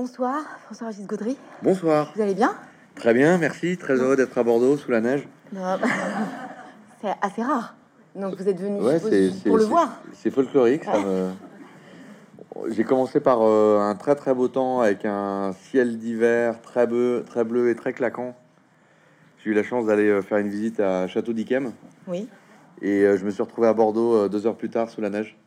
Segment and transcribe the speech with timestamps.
[0.00, 1.38] Bonsoir, François Régis Gaudry.
[1.62, 2.12] Bonsoir.
[2.14, 2.54] Vous allez bien?
[2.96, 3.78] Très bien, merci.
[3.78, 5.26] Très heureux d'être à Bordeaux sous la neige.
[5.54, 5.78] Non,
[7.00, 7.74] C'est assez rare.
[8.14, 9.00] Donc vous êtes venu Ouais,
[9.46, 10.02] pour le voir.
[10.12, 10.86] C'est folklorique.
[10.86, 11.30] me-
[12.68, 17.24] J'ai commencé par euh, un très très beau temps avec un ciel d'hiver très bleu,
[17.26, 18.36] très bleu et très claquant.
[19.42, 21.72] J'ai eu la chance d'aller euh, faire une visite à Château d'Yquem
[22.06, 22.28] Oui.
[22.82, 25.08] et euh, je me suis retrouvé à Bordeaux euh, deux heures plus tard sous la
[25.08, 25.38] neige.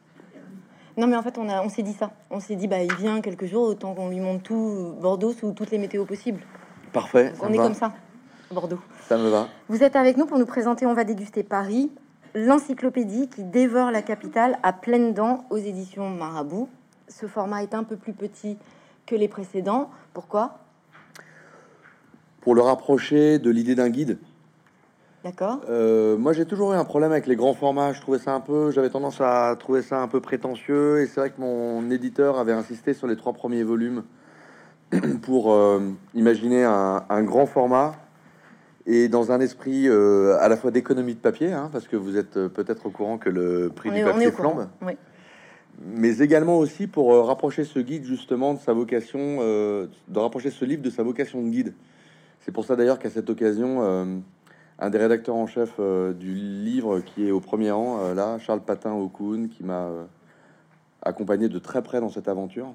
[0.99, 2.11] Non, mais en fait, on, a, on s'est dit ça.
[2.29, 5.53] On s'est dit, bah, il vient quelques jours, autant qu'on lui montre tout Bordeaux sous
[5.53, 6.41] toutes les météos possibles.
[6.91, 7.63] Parfait, on est va.
[7.63, 7.93] comme ça,
[8.51, 8.79] Bordeaux.
[9.07, 9.47] Ça me va.
[9.69, 11.89] Vous êtes avec nous pour nous présenter On va déguster Paris,
[12.35, 16.67] l'encyclopédie qui dévore la capitale à pleines dents aux éditions Marabout.
[17.07, 18.57] Ce format est un peu plus petit
[19.05, 19.89] que les précédents.
[20.13, 20.57] Pourquoi?
[22.41, 24.17] Pour le rapprocher de l'idée d'un guide,
[25.23, 27.91] D'accord Euh, moi, j'ai toujours eu un problème avec les grands formats.
[27.93, 31.01] Je trouvais ça un peu, j'avais tendance à trouver ça un peu prétentieux.
[31.01, 34.03] Et c'est vrai que mon éditeur avait insisté sur les trois premiers volumes
[35.21, 35.81] pour euh,
[36.15, 37.95] imaginer un, un grand format
[38.85, 42.17] et dans un esprit euh, à la fois d'économie de papier, hein, parce que vous
[42.17, 44.93] êtes peut-être au courant que le prix on du est, papier flambe, Oui.
[45.85, 50.81] mais également aussi pour rapprocher ce guide justement de sa vocation, de rapprocher ce livre
[50.81, 51.73] de sa vocation de guide.
[52.39, 54.23] C'est pour ça d'ailleurs qu'à cette occasion,
[54.79, 58.39] un des rédacteurs en chef euh, du livre qui est au premier rang, euh, là,
[58.39, 60.05] Charles Patin Aucoun, qui m'a euh,
[61.01, 62.73] accompagné de très près dans cette aventure,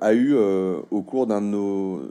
[0.00, 2.02] a eu au cours d'une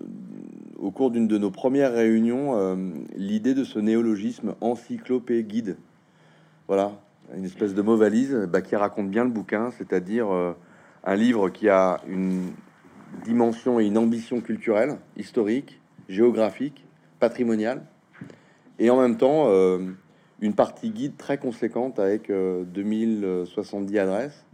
[1.27, 5.75] de nos premières réunions, l'idée de ce néologisme encyclopé guide.
[6.69, 6.93] Voilà,
[7.35, 10.27] une espèce de mot valise bah, qui raconte bien le bouquin, c'est-à-dire
[11.03, 12.53] un livre qui a une
[13.25, 16.85] dimension et une ambition culturelle, historique, géographique,
[17.19, 17.83] patrimoniale,
[18.79, 19.79] et en même temps euh,
[20.41, 24.45] une partie guide très conséquente avec euh, 2070 adresses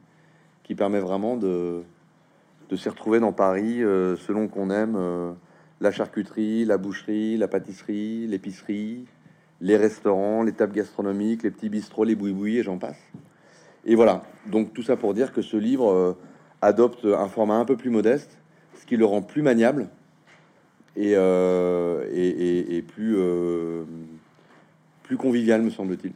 [0.63, 1.83] qui permet vraiment de,
[2.69, 5.31] de s'y retrouver dans Paris euh, selon qu'on aime euh,
[5.79, 9.05] la charcuterie, la boucherie, la pâtisserie, l'épicerie,
[9.61, 12.99] les restaurants, les tables gastronomiques, les petits bistrots, les boui et j'en passe.
[13.85, 16.17] Et voilà, donc tout ça pour dire que ce livre euh,
[16.61, 18.39] adopte un format un peu plus modeste,
[18.79, 19.87] ce qui le rend plus maniable
[20.95, 23.83] et, euh, plus, euh,
[25.05, 26.13] plus convivial, me semble-t-il.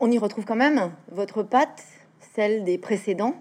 [0.00, 1.84] On y retrouve quand même votre patte,
[2.34, 3.34] celle des précédents,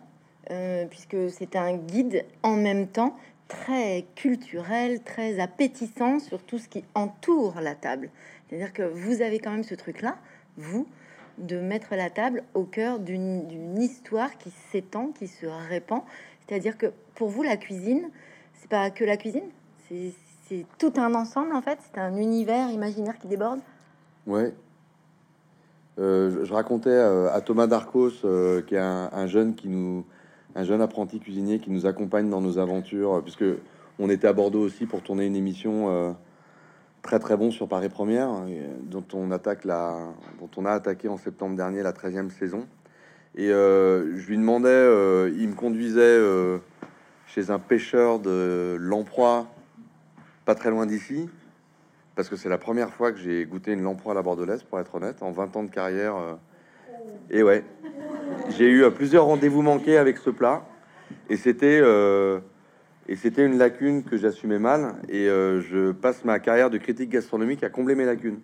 [0.51, 3.15] euh, puisque c'est un guide en même temps
[3.47, 8.09] très culturel, très appétissant sur tout ce qui entoure la table.
[8.47, 10.17] C'est-à-dire que vous avez quand même ce truc-là,
[10.57, 10.85] vous,
[11.37, 16.01] de mettre la table au cœur d'une histoire qui s'étend, qui se répand.
[16.45, 18.09] C'est-à-dire que pour vous, la cuisine,
[18.53, 19.49] c'est pas que la cuisine,
[19.87, 23.61] c'est tout un ensemble en fait, c'est un univers imaginaire qui déborde.
[24.27, 24.53] Ouais.
[25.99, 30.05] Euh, je, racontais euh, à Thomas Darcos, euh, qui est un, un jeune qui nous,
[30.53, 33.45] un jeune apprenti cuisinier qui nous accompagne dans nos aventures, puisque
[33.99, 36.15] on était à Bordeaux aussi pour tourner une émission
[37.01, 38.29] très très bon sur Paris Première,
[38.83, 39.97] dont on attaque la,
[40.39, 42.67] dont on a attaqué en septembre dernier la 13e saison.
[43.35, 46.19] Et je lui demandais, il me conduisait
[47.25, 49.47] chez un pêcheur de Lamproie,
[50.45, 51.27] pas très loin d'ici,
[52.17, 54.79] parce que c'est la première fois que j'ai goûté une lamproie à la bordelaise, pour
[54.79, 56.15] être honnête, en 20 ans de carrière.
[56.15, 56.33] euh,
[57.29, 57.63] et ouais,
[58.57, 60.65] j'ai eu euh, plusieurs rendez-vous manqués avec ce plat,
[61.29, 62.39] et c'était euh,
[63.07, 67.63] et c'était une lacune que j'assumais mal, et je passe ma carrière de critique gastronomique
[67.63, 68.39] à combler mes lacunes.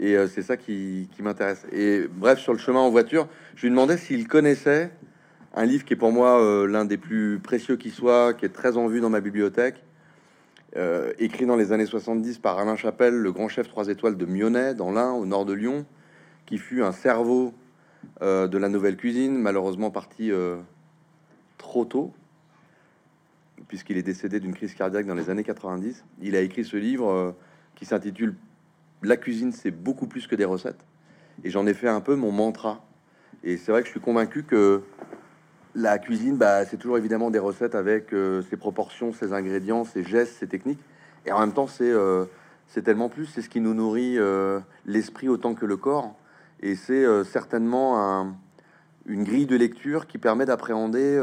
[0.00, 1.64] Et c'est ça qui, qui m'intéresse.
[1.72, 3.26] Et bref, sur le chemin en voiture,
[3.56, 4.90] je lui demandais s'il connaissait
[5.54, 8.76] un livre qui est pour moi l'un des plus précieux qui soit, qui est très
[8.76, 9.82] en vue dans ma bibliothèque,
[10.76, 14.26] euh, écrit dans les années 70 par Alain Chapelle, le grand chef 3 étoiles de
[14.26, 15.86] Mionnet, dans l'Ain, au nord de Lyon,
[16.46, 17.54] qui fut un cerveau
[18.22, 20.56] euh, de la nouvelle cuisine, malheureusement parti euh,
[21.58, 22.12] trop tôt,
[23.68, 26.04] puisqu'il est décédé d'une crise cardiaque dans les années 90.
[26.22, 27.36] Il a écrit ce livre
[27.76, 28.34] qui s'intitule
[29.02, 30.84] La cuisine, c'est beaucoup plus que des recettes.
[31.44, 32.84] Et j'en ai fait un peu mon mantra.
[33.44, 34.82] Et c'est vrai que je suis convaincu que
[35.74, 40.04] la cuisine, bah, c'est toujours évidemment des recettes avec euh, ses proportions, ses ingrédients, ses
[40.04, 40.80] gestes, ses techniques.
[41.26, 42.26] Et en même temps, c'est euh,
[42.84, 43.26] tellement plus.
[43.26, 46.14] C'est ce qui nous nourrit euh, l'esprit autant que le corps.
[46.60, 48.36] Et c'est certainement un-
[49.06, 51.20] une grille de lecture qui permet d'appréhender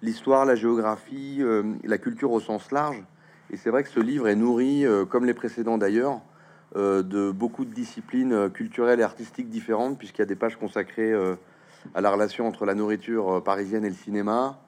[0.00, 1.42] l'histoire, la géographie,
[1.82, 3.02] la culture au sens large.
[3.50, 6.20] Et c'est vrai que ce livre est nourri, comme les précédents d'ailleurs,
[6.76, 11.12] de beaucoup de disciplines culturelles et artistiques différentes, puisqu'il y a des pages consacrées
[11.94, 14.58] à la relation entre la nourriture euh, parisienne et le cinéma.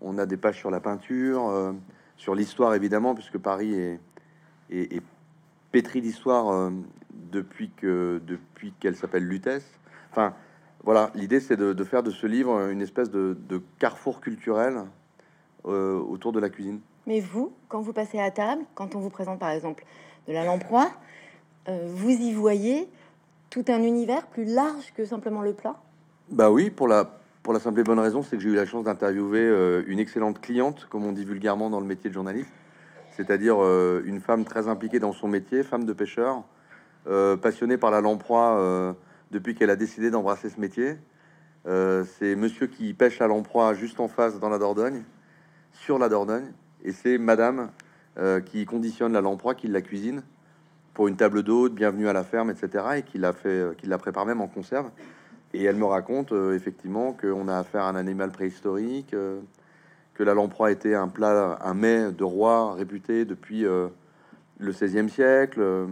[0.00, 1.72] On a des pages sur la peinture, euh,
[2.16, 4.00] sur l'histoire évidemment, puisque Paris est,
[4.70, 5.02] est,
[5.72, 6.70] pétri d'histoire euh,
[7.32, 9.70] depuis que depuis qu'elle s'appelle Lutèce.
[10.10, 10.34] Enfin,
[10.82, 14.86] voilà, l'idée c'est de, faire de ce livre une espèce de carrefour culturel
[15.64, 16.80] autour de la cuisine.
[17.06, 19.84] Mais vous, quand vous passez à table, quand on vous présente par exemple
[20.26, 20.90] de la lamproie,
[21.68, 22.88] vous y voyez
[23.50, 25.76] tout un univers plus large que simplement le plat?
[26.30, 27.10] Bah oui, pour la,
[27.42, 29.98] pour la simple et bonne raison, c'est que j'ai eu la chance d'interviewer euh, une
[29.98, 32.52] excellente cliente, comme on dit vulgairement dans le métier de journaliste,
[33.10, 36.44] c'est-à-dire euh, une femme très impliquée dans son métier, femme de pêcheur,
[37.08, 38.94] euh, passionnée par la lamproie
[39.32, 40.98] depuis qu'elle a décidé d'embrasser ce métier.
[41.64, 45.02] c'est monsieur qui pêche la lamproie juste en face dans la Dordogne,
[45.72, 46.52] sur la Dordogne,
[46.84, 47.70] et c'est madame
[48.46, 50.22] qui conditionne la lamproie, qui la cuisine
[50.94, 52.84] pour une table d'hôte, bienvenue à la ferme, etc.
[52.98, 54.90] Et qui l'a fait, qui la prépare même en conserve.
[55.52, 59.40] Et elle me raconte euh, effectivement qu'on a affaire à un animal préhistorique, euh,
[60.14, 63.90] que la lamproie était un plat, un mets de roi réputé depuis le
[64.60, 65.86] XVIe siècle,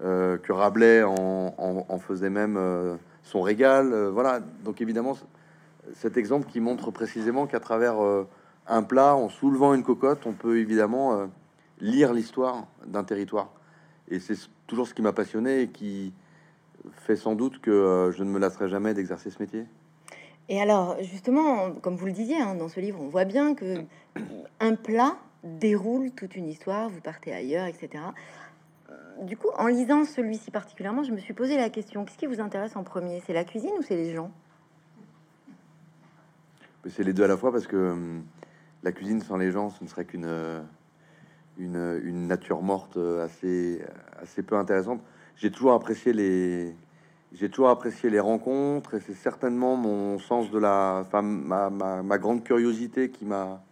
[0.00, 2.60] que Rabelais en, faisait même
[3.22, 4.10] son régal.
[4.12, 4.40] voilà.
[4.62, 5.16] Donc évidemment,
[5.94, 7.96] cet exemple qui montre précisément qu'à travers
[8.66, 11.26] un plat, en soulevant une cocotte, on peut évidemment
[11.80, 13.48] lire l'histoire d'un territoire.
[14.08, 14.36] Et c'est
[14.66, 16.12] toujours ce qui m'a passionné et qui
[16.92, 19.64] fait sans doute que euh, je ne me lasserai jamais d'exercer ce métier.
[20.48, 23.84] Et alors, justement, comme vous le disiez hein, dans ce livre, on voit bien que
[24.60, 28.02] un plat déroule toute une histoire, vous partez ailleurs, etc.
[29.22, 32.40] Du coup, en lisant celui-ci particulièrement, je me suis posé la question qu'est-ce qui vous
[32.40, 34.30] intéresse en premier C'est la cuisine ou c'est les gens?
[36.88, 38.24] C'est les deux à la fois parce que hum,
[38.82, 40.60] la cuisine sans les gens, ce ne serait qu'une euh,
[41.58, 43.82] une, nature morte euh, assez,
[44.20, 45.00] assez peu intéressante.
[45.36, 46.74] J'ai toujours apprécié les,
[47.32, 52.18] j'ai toujours apprécié les rencontres et c'est certainement mon sens de la, enfin, ma, ma,
[52.18, 53.62] grande curiosité qui m'a,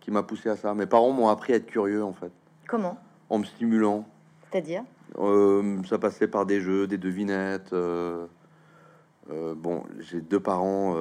[0.00, 0.74] qui m'a poussé à ça.
[0.74, 2.32] Mes parents m'ont appris à être curieux en fait.
[2.66, 2.98] Comment?
[3.30, 4.04] En me stimulant.
[4.50, 4.82] C'est-à-dire?
[5.18, 7.72] Euh, Ça passait par des jeux, des devinettes.
[7.72, 8.26] Euh,
[9.28, 10.96] bon, j'ai deux parents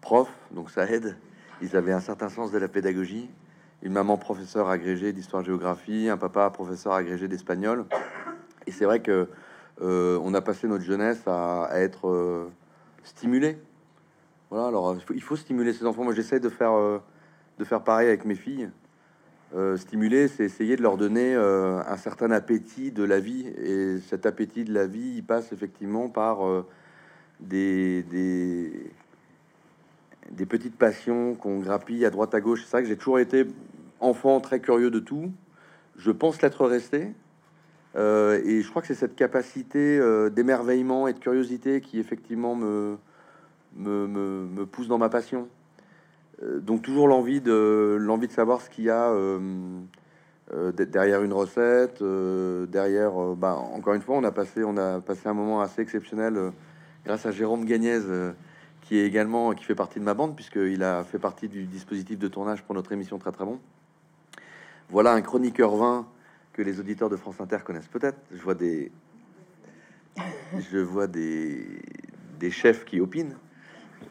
[0.00, 1.16] profs, donc ça aide.
[1.60, 3.28] Ils avaient un certain sens de la pédagogie
[3.82, 7.86] une maman professeur agrégée d'histoire-géographie, un papa professeur agrégé d'espagnol.
[8.66, 9.28] Et c'est vrai que
[9.82, 12.48] euh, on a passé notre jeunesse à, être euh,
[13.02, 13.58] stimulé.
[14.50, 16.04] Voilà, alors il faut, stimuler ses enfants.
[16.04, 16.98] Moi, j'essaie de faire, euh,
[17.58, 18.68] de faire pareil avec mes filles.
[19.76, 23.46] stimuler, c'est essayer de leur donner un certain appétit de la vie.
[23.48, 26.38] Et cet appétit de la vie, il passe effectivement par
[27.40, 28.92] des, des,
[30.30, 32.62] des petites passions qu'on grappille à droite à gauche.
[32.64, 33.46] C'est ça que j'ai toujours été
[34.00, 35.32] enfant très curieux de tout.
[35.96, 37.12] Je pense l'être resté.
[37.96, 42.54] Euh, et je crois que c'est cette capacité euh, d'émerveillement et de curiosité qui effectivement
[42.54, 42.96] me,
[43.76, 45.48] me, me, pousse dans ma passion.
[46.42, 49.12] Euh, donc toujours l'envie de, l'envie de savoir ce qu'il y a
[50.76, 53.12] derrière une recette, derrière...
[53.36, 56.52] Bah, encore une fois, on a, passé, on a passé un moment assez exceptionnel
[57.04, 58.00] grâce à Jérôme Gagnez
[58.82, 62.18] qui est également qui fait partie de ma bande puisqu'il a fait partie du dispositif
[62.18, 63.60] de tournage pour notre émission très très bon.
[64.88, 66.06] Voilà un chroniqueur vin
[66.52, 68.18] que les auditeurs de France Inter connaissent peut-être.
[68.32, 68.90] Je vois des,
[70.58, 71.82] je vois des,
[72.38, 73.36] des chefs qui opinent,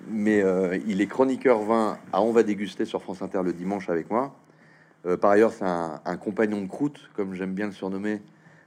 [0.07, 3.89] mais euh, il est chroniqueur vin à On va déguster sur France Inter le dimanche
[3.89, 4.35] avec moi.
[5.05, 8.21] Euh, par ailleurs, c'est un, compagnon de croûte, comme j'aime bien le surnommer.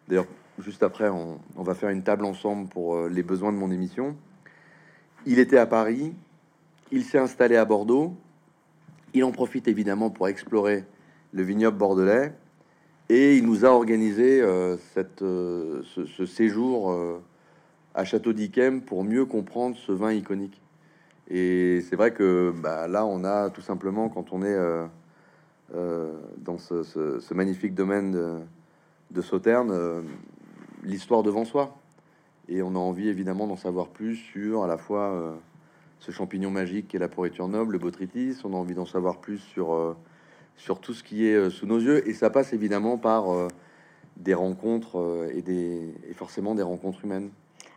[0.08, 0.26] D'ailleurs,
[0.58, 4.16] juste après, on, va faire une table ensemble pour euh, les besoins de mon émission.
[5.26, 6.14] Il était à Paris,
[6.90, 8.16] il s'est installé à Bordeaux.
[9.14, 10.84] Il en profite évidemment pour explorer
[11.32, 12.32] le vignoble bordelais,
[13.09, 17.21] et il nous a organisé euh, cette, euh, ce, séjour euh,
[17.94, 20.61] à Château d'Yquem pour mieux comprendre ce vin iconique.
[21.28, 24.59] Et c'est vrai que bah, là, on a tout simplement, quand on est
[26.38, 28.38] dans ce, magnifique domaine de,
[29.11, 30.04] de Sauterne,
[30.82, 31.76] l'histoire devant soi.
[32.49, 35.38] Et on a envie évidemment d'en savoir plus sur à la fois
[36.00, 38.37] ce champignon magique qui est la pourriture noble, le botrytis.
[38.44, 39.97] On a envie d'en savoir plus sur
[40.56, 42.09] sur tout ce qui est euh, sous nos yeux.
[42.09, 43.49] Et ça passe évidemment par euh,
[44.16, 47.30] des rencontres euh, et, des, et forcément des rencontres humaines.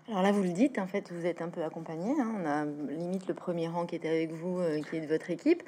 [0.08, 2.12] Alors là, vous le dites, en fait, vous êtes un peu accompagné.
[2.20, 2.32] Hein.
[2.40, 5.64] On a limite le premier rang qui était avec vous, qui est de votre équipe.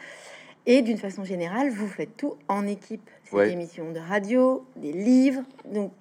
[0.68, 3.10] Et d'une façon générale, vous faites tout en équipe.
[3.24, 5.42] C'est des émissions de radio, des livres.
[5.74, 5.92] Donc,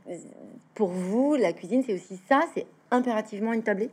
[0.75, 2.43] pour vous, la cuisine, c'est aussi ça.
[2.55, 3.89] C'est impérativement une tablée?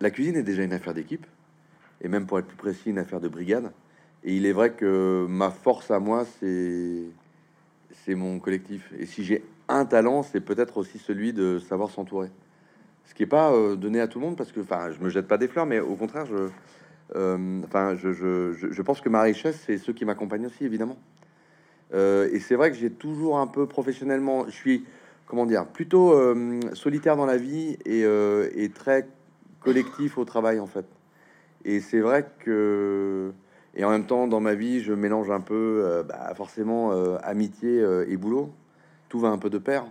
[0.00, 1.26] La cuisine est déjà une affaire d'équipe.
[2.02, 3.72] Et même pour être plus précis, une affaire de brigade.
[4.24, 8.90] Et il est vrai que ma force à moi, c'est mon collectif.
[8.98, 12.30] Et si j'ai un talent, c'est peut-être aussi celui de savoir s'entourer.
[13.04, 15.10] Ce qui n'est pas euh, donné à tout le monde, parce que, enfin, je me
[15.10, 16.48] jette pas des fleurs, mais au contraire, je,
[17.16, 20.96] euh, je, je, je, pense que ma richesse, c'est ceux qui m'accompagnent aussi, évidemment.
[21.92, 24.84] Euh, et c'est vrai que j'ai toujours un peu professionnellement, je suis,
[25.26, 26.14] comment dire, plutôt
[26.72, 29.06] solitaire dans la vie et, et très
[29.60, 30.86] collectif au travail, en fait.
[31.66, 33.32] Et c'est vrai que
[33.76, 38.16] Et en même temps, dans ma vie, je mélange un peu, bah, forcément, amitié et
[38.16, 38.50] boulot.
[39.08, 39.84] Tout va un peu de pair.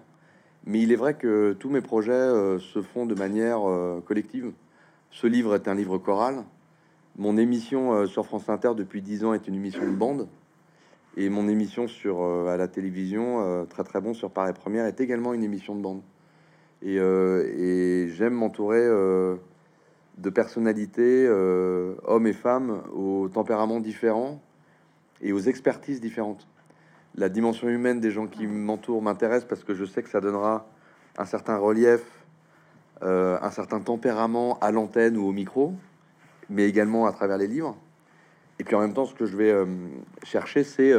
[0.65, 3.59] Mais il est vrai que tous mes projets se font de manière
[4.05, 4.53] collective.
[5.11, 6.43] Ce livre est un livre choral.
[7.17, 10.27] Mon émission sur France Inter depuis 10 ans est une émission de bande.
[11.15, 15.33] Et mon émission sur à la télévision, très très bon sur Paris Première, est également
[15.33, 16.01] une émission de bande.
[16.81, 18.87] Et j'aime m'entourer
[20.17, 24.41] de personnalités, euh, hommes et femmes, aux tempéraments différents
[25.21, 26.47] et aux expertises différentes.
[27.15, 30.67] La dimension humaine des gens qui m'entourent m'intéresse parce que je sais que ça donnera
[31.17, 32.01] un certain relief,
[33.03, 35.73] euh, un certain tempérament à l'antenne ou au micro,
[36.49, 37.77] mais également à travers les livres.
[38.59, 39.65] Et puis en même temps, ce que je vais euh,
[40.23, 40.93] chercher, c'est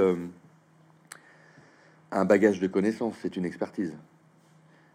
[2.11, 3.94] un bagage de connaissances, c'est une expertise.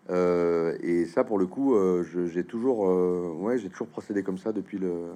[0.10, 4.38] Euh, et ça, pour le coup, euh, j'ai toujours, euh, ouais, j'ai toujours procédé comme
[4.38, 5.13] ça depuis le,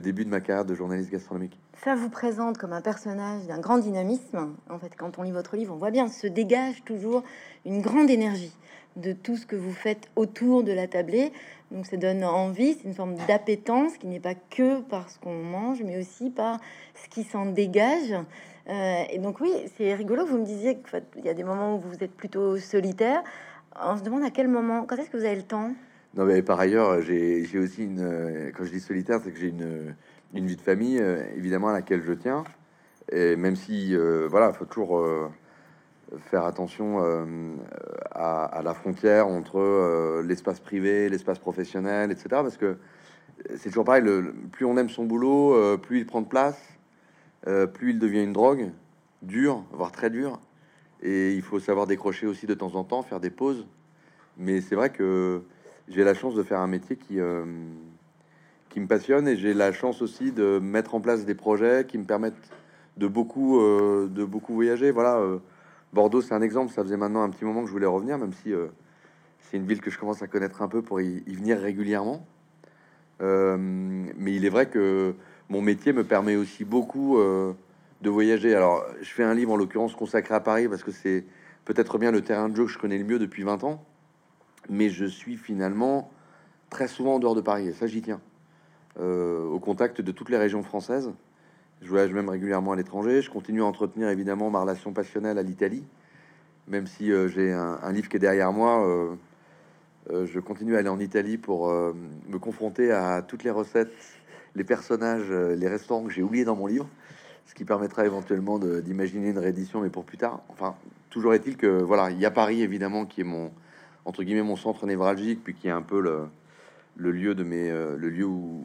[0.00, 1.58] début de ma carrière de journaliste gastronomique.
[1.84, 4.54] Ça vous présente comme un personnage d'un grand dynamisme.
[4.68, 7.22] En fait, quand on lit votre livre, on voit bien, se dégage toujours
[7.64, 8.56] une grande énergie
[8.96, 11.32] de tout ce que vous faites autour de la tablée.
[11.70, 15.42] Donc, ça donne envie, c'est une forme d'appétence qui n'est pas que par ce qu'on
[15.42, 16.58] mange, mais aussi par
[16.94, 18.14] ce qui s'en dégage.
[18.68, 20.26] et donc, oui, c'est rigolo.
[20.26, 23.22] Vous me disiez qu'il y a des moments où vous êtes plutôt solitaire
[23.82, 25.74] on se demande à quel moment, quand est-ce que vous avez le temps?
[26.16, 28.52] Non, mais par ailleurs, j'ai aussi une.
[28.56, 29.96] Quand je dis solitaire, c'est que j'ai une,
[30.32, 32.44] une, vie de famille, euh, évidemment, à laquelle je tiens.
[33.10, 35.28] Et même si, euh, voilà, il faut toujours euh,
[36.30, 37.00] faire attention
[38.12, 42.28] à, la frontière entre l'espace privé, l'espace professionnel, etc.
[42.30, 42.78] Parce que
[43.56, 44.04] c'est toujours pareil,
[44.52, 46.60] plus on aime son boulot, plus il prend de place,
[47.42, 48.70] plus il devient une drogue,
[49.22, 50.38] dure, voire très dure.
[51.04, 53.66] Et il faut savoir décrocher aussi de temps en temps, faire des pauses.
[54.38, 55.42] Mais c'est vrai que
[55.86, 57.44] j'ai la chance de faire un métier qui, euh,
[58.70, 61.98] qui me passionne et j'ai la chance aussi de mettre en place des projets qui
[61.98, 62.50] me permettent
[62.96, 64.90] de beaucoup, euh, de beaucoup voyager.
[64.90, 65.38] Voilà, euh,
[65.92, 66.72] Bordeaux, c'est un exemple.
[66.72, 68.52] Ça faisait maintenant un petit moment que je voulais revenir, même si
[69.40, 72.26] c'est une ville que je commence à connaître un peu pour y, y venir régulièrement.
[73.20, 75.14] mais il est vrai que
[75.50, 77.18] mon métier me permet aussi beaucoup
[78.04, 78.54] de voyager.
[78.54, 81.24] Alors, je fais un livre en l'occurrence consacré à Paris parce que c'est
[81.64, 83.82] peut-être bien le terrain de jeu que je connais le mieux depuis 20 ans,
[84.68, 86.10] mais je suis finalement
[86.70, 88.20] très souvent en dehors de Paris et ça, j'y tiens.
[89.00, 91.10] Euh, au contact de toutes les régions françaises.
[91.82, 93.22] Je voyage même régulièrement à l'étranger.
[93.22, 95.84] Je continue à entretenir évidemment ma relation passionnelle à l'Italie,
[96.68, 98.86] même si euh, j'ai un, livre qui est derrière moi.
[98.86, 103.90] Euh, je continue à aller en Italie pour me confronter à toutes les recettes,
[104.54, 106.86] les personnages, les restaurants que j'ai oubliés dans mon livre
[107.46, 110.40] ce qui permettra éventuellement d'imaginer une réédition, mais pour plus tard.
[110.48, 110.74] Enfin,
[111.10, 113.50] toujours est-il que voilà, il y a Paris évidemment qui est mon
[114.04, 116.26] entre guillemets mon centre névralgique, puis qui est un peu le,
[116.96, 118.62] le lieu de mes euh, le lieu où,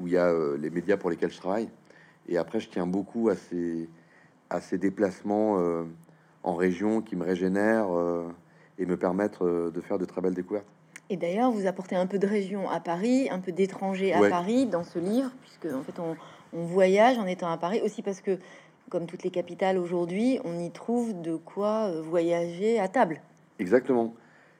[0.00, 1.68] où il y a euh, les médias pour lesquels je travaille.
[2.28, 3.88] Et après, je tiens beaucoup à ces
[4.48, 5.84] à ces déplacements euh,
[6.42, 7.88] en région qui me régénèrent
[8.78, 10.66] et me permettent de faire de très belles découvertes.
[11.10, 14.64] Et d'ailleurs, vous apportez un peu de région à Paris, un peu d'étrangers à Paris
[14.64, 16.16] dans ce livre, puisque en fait on,
[16.52, 18.38] on voyage en étant à Paris aussi parce que,
[18.88, 23.20] comme toutes les capitales aujourd'hui, on y trouve de quoi euh, voyager à table.
[23.58, 24.14] Exactement.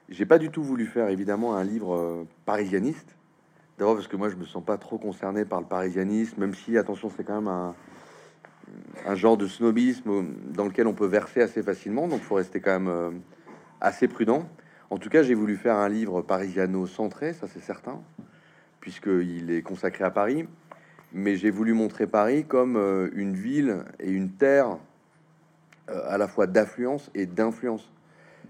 [0.09, 3.15] J'ai pas du tout voulu faire évidemment un livre euh, parisianiste.
[3.77, 6.77] D'abord parce que moi je me sens pas trop concerné par le parisianisme, même si
[6.77, 7.73] attention c'est quand même un,
[9.05, 12.79] un genre de snobisme dans lequel on peut verser assez facilement, donc faut rester quand
[12.79, 13.11] même euh,
[13.79, 14.47] assez prudent.
[14.89, 18.01] En tout cas, j'ai voulu faire un livre parisiano-centré, ça c'est certain,
[18.81, 20.47] puisqu'il est consacré à Paris
[21.13, 24.77] mais j'ai voulu montrer Paris comme euh, une ville et une terre
[25.89, 27.89] euh, à la fois d'affluence et d'influence.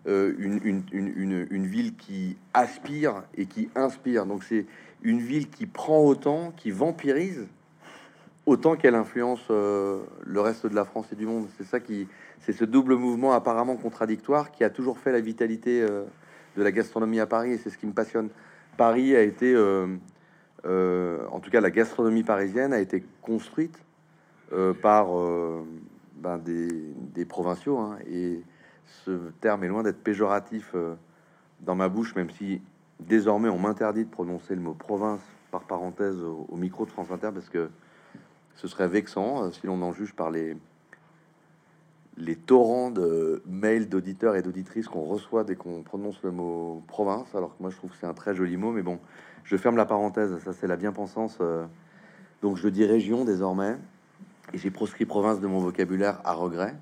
[0.08, 4.26] Euh, une, ville qui aspire et qui inspire.
[4.26, 4.66] Donc c'est
[5.04, 7.48] une ville qui prend autant, qui vampirise
[8.48, 11.48] autant qu'elle influence le reste de la France et du monde.
[11.56, 12.08] C'est ça qui,
[12.40, 17.20] c'est ce double mouvement apparemment contradictoire qui a toujours fait la vitalité de la gastronomie
[17.20, 18.30] à Paris et c'est ce qui me passionne.
[18.78, 19.56] Paris a été
[20.66, 23.78] euh, en tout cas, la gastronomie parisienne a été construite
[24.54, 25.64] euh, par euh,
[26.16, 27.78] ben, des, provinciaux.
[27.80, 28.42] Hein, et
[29.06, 30.76] ce terme est loin d'être péjoratif
[31.62, 32.62] dans ma bouche, même si
[33.00, 37.30] désormais on m'interdit de prononcer le mot province par parenthèse au, micro de France Inter,
[37.34, 37.70] parce que
[38.56, 40.58] ce serait vexant si l'on en juge par les,
[42.18, 47.34] les torrents de mails d'auditeurs et d'auditrices qu'on reçoit dès qu'on prononce le mot province,
[47.34, 49.00] alors que moi je trouve que c'est un très joli mot, mais bon,
[49.44, 51.38] je ferme la parenthèse, ça c'est la bien-pensance.
[51.42, 51.66] Euh.
[52.42, 53.78] donc je dis région désormais,
[54.54, 56.76] et j'ai proscrit province de mon vocabulaire à regret.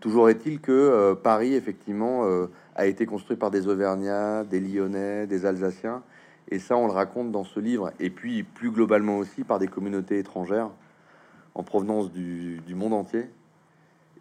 [0.00, 5.26] Toujours est-il que euh, Paris, effectivement, euh, a été construit par des Auvergnats, des Lyonnais,
[5.26, 6.02] des Alsaciens,
[6.48, 9.68] et ça on le raconte dans ce livre, et puis plus globalement aussi par des
[9.68, 10.70] communautés étrangères
[11.54, 13.26] en provenance du, monde entier.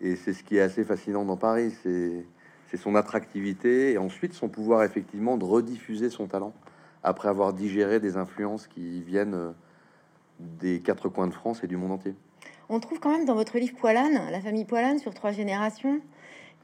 [0.02, 4.50] Et c'est ce qui est assez fascinant dans Paris, c'est son attractivité et ensuite son
[4.50, 6.54] pouvoir effectivement de rediffuser son talent
[7.04, 9.52] après avoir digéré des influences qui viennent euh,
[10.40, 12.16] des quatre coins de France et du monde entier.
[12.70, 16.02] On trouve quand même dans votre livre Poilane, la famille Poilane sur trois générations,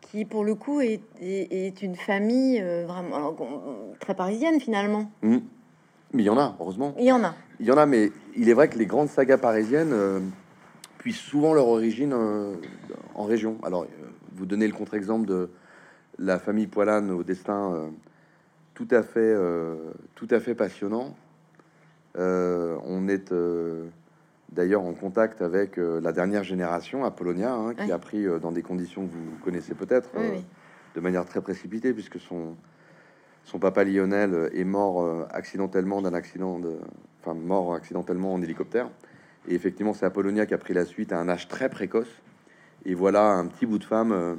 [0.01, 3.35] qui pour le coup est, est, une famille euh, vraiment
[3.99, 5.09] très parisienne finalement.
[5.23, 5.37] Mmh.
[6.13, 6.93] Mais il y en a, heureusement.
[6.99, 7.33] Il y en a.
[7.59, 10.19] Il y en a, mais il est vrai que les grandes sagas parisiennes euh,
[10.97, 12.13] puissent souvent leur origine
[13.15, 13.57] en région.
[13.63, 13.85] Alors,
[14.33, 15.49] vous donnez le contre-exemple de
[16.19, 17.89] la famille Poilane au destin
[18.75, 19.75] tout à fait, euh,
[20.13, 21.15] tout à fait passionnant.
[22.17, 23.33] Euh, on est
[24.51, 29.07] d'ailleurs en contact avec la dernière génération, Apollonia, hein, qui a pris dans des conditions
[29.07, 30.11] que vous connaissez peut-être,
[30.93, 32.55] de manière très précipitée, puisque son,
[33.43, 36.77] son papa Lionel est mort accidentellement d'un accident, de,
[37.21, 38.89] enfin mort accidentellement en hélicoptère.
[39.47, 42.21] Et effectivement, c'est Apollonia qui a pris la suite à un âge très précoce.
[42.85, 44.37] Et voilà un petit bout de femme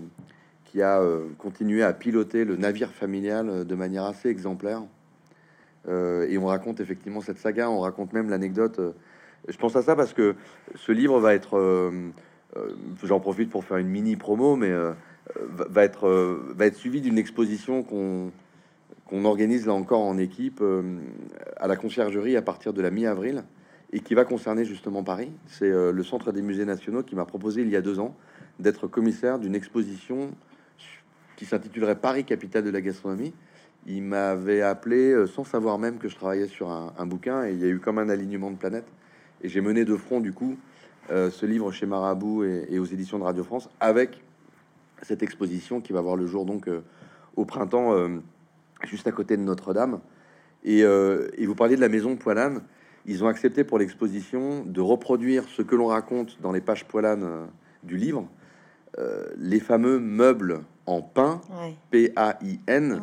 [0.76, 4.82] qui a euh, continué à piloter le navire familial euh, de manière assez exemplaire.
[5.88, 8.78] Euh, et on raconte effectivement cette saga, on raconte même l'anecdote.
[9.48, 10.34] je pense à ça parce que
[10.74, 11.90] ce livre va être,
[13.02, 14.70] j'en profite pour faire une mini promo, mais
[15.34, 16.10] va être,
[16.54, 18.30] va être suivi d'une exposition qu'on
[19.06, 20.60] qu'on organise là encore en équipe
[21.56, 23.44] à la conciergerie à partir de la mi-avril
[23.92, 25.30] et qui va concerner justement Paris.
[25.46, 28.16] C'est le Centre des musées nationaux qui m'a proposé il y a deux ans
[28.58, 30.32] d'être commissaire d'une exposition
[31.36, 33.32] qui s'intitulerait Paris, capitale de la gastronomie.
[33.86, 37.60] Il m'avait appelé euh, sans savoir même que je travaillais sur un, bouquin et il
[37.60, 38.88] y a eu comme un alignement de planètes.
[39.42, 40.56] Et j'ai mené de front du coup
[41.12, 44.22] euh, ce livre chez Marabout et, aux éditions de Radio France avec
[45.02, 46.80] cette exposition qui va voir le jour donc euh,
[47.36, 47.94] au printemps
[48.84, 50.00] juste à côté de Notre-Dame.
[50.64, 52.62] Et, et, vous parliez de la maison Poilane.
[53.04, 57.46] Ils ont accepté pour l'exposition de reproduire ce que l'on raconte dans les pages Poilane
[57.82, 58.26] du livre,
[59.38, 61.40] les fameux meubles en pain,
[61.90, 63.00] P-A-I-N,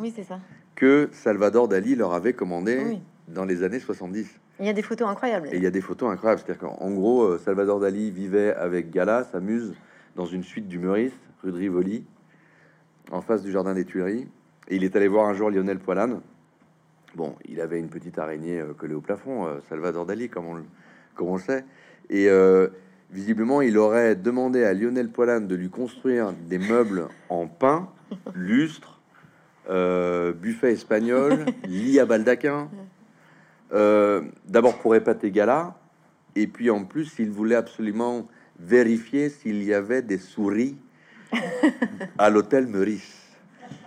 [0.74, 4.40] que Salvador Dali leur avait commandé dans les années 70.
[4.60, 5.48] Il y a des photos incroyables.
[5.52, 6.40] Et il y a des photos incroyables.
[6.44, 9.74] C'est-à-dire qu'en gros, euh, Salvador Dali vivait avec Gala, sa muse,
[10.14, 12.04] dans une suite du Meurice, rue de Rivoli,
[13.10, 14.28] en face du jardin des Tuileries.
[14.68, 16.20] Et il est allé voir un jour Lionel Poilane.
[17.16, 20.62] Bon, il avait une petite araignée euh, collée au plafond, euh, Salvador Dali, comme on,
[21.16, 21.64] comme on le sait.
[22.10, 22.28] Et
[23.14, 27.88] Visiblement, il aurait demandé à Lionel Poilane de lui construire des meubles en pain,
[28.34, 29.00] lustre,
[29.70, 32.68] euh, buffet espagnol, lit à baldaquin.
[33.72, 35.76] Euh, d'abord pour épater Gala,
[36.34, 38.26] et puis en plus, il voulait absolument
[38.58, 40.76] vérifier s'il y avait des souris
[42.18, 43.22] à l'hôtel Meurice.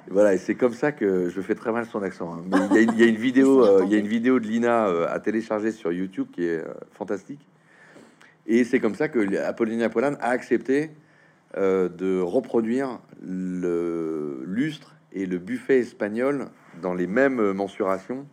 [0.09, 2.33] Voilà, et c'est comme ça que je fais très mal son accent.
[2.33, 2.69] Hein.
[2.71, 5.73] il, y a une, vidéo, euh, il y a une vidéo de Lina à télécharger
[5.73, 6.63] sur YouTube qui est
[6.93, 7.45] fantastique.
[8.47, 10.91] Et c'est comme ça que Apollinia Polan a accepté
[11.57, 16.47] euh, de reproduire le lustre et le buffet espagnol
[16.81, 18.25] dans les mêmes mensurations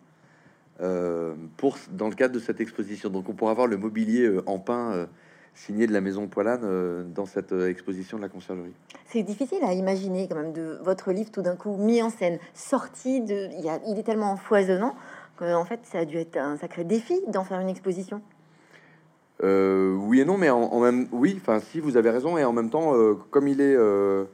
[0.81, 3.11] euh, pour dans le cadre de cette exposition.
[3.11, 5.07] Donc on pourra voir le mobilier euh, en pain
[5.55, 8.73] signé de la maison Poilane dans cette exposition de la conciergerie.
[9.07, 12.41] C'est difficile à imaginer quand même de votre livre tout d'un coup mis en scène,
[12.55, 13.49] sorti de...
[13.53, 14.97] Il, il est tellement foisonnant
[15.37, 18.21] qu'en fait ça a dû être un sacré défi d'en faire une exposition.
[19.45, 22.53] Euh, oui et non, mais en, même oui, enfin si vous avez raison et en
[22.53, 24.25] même temps, euh, comme il est, euh,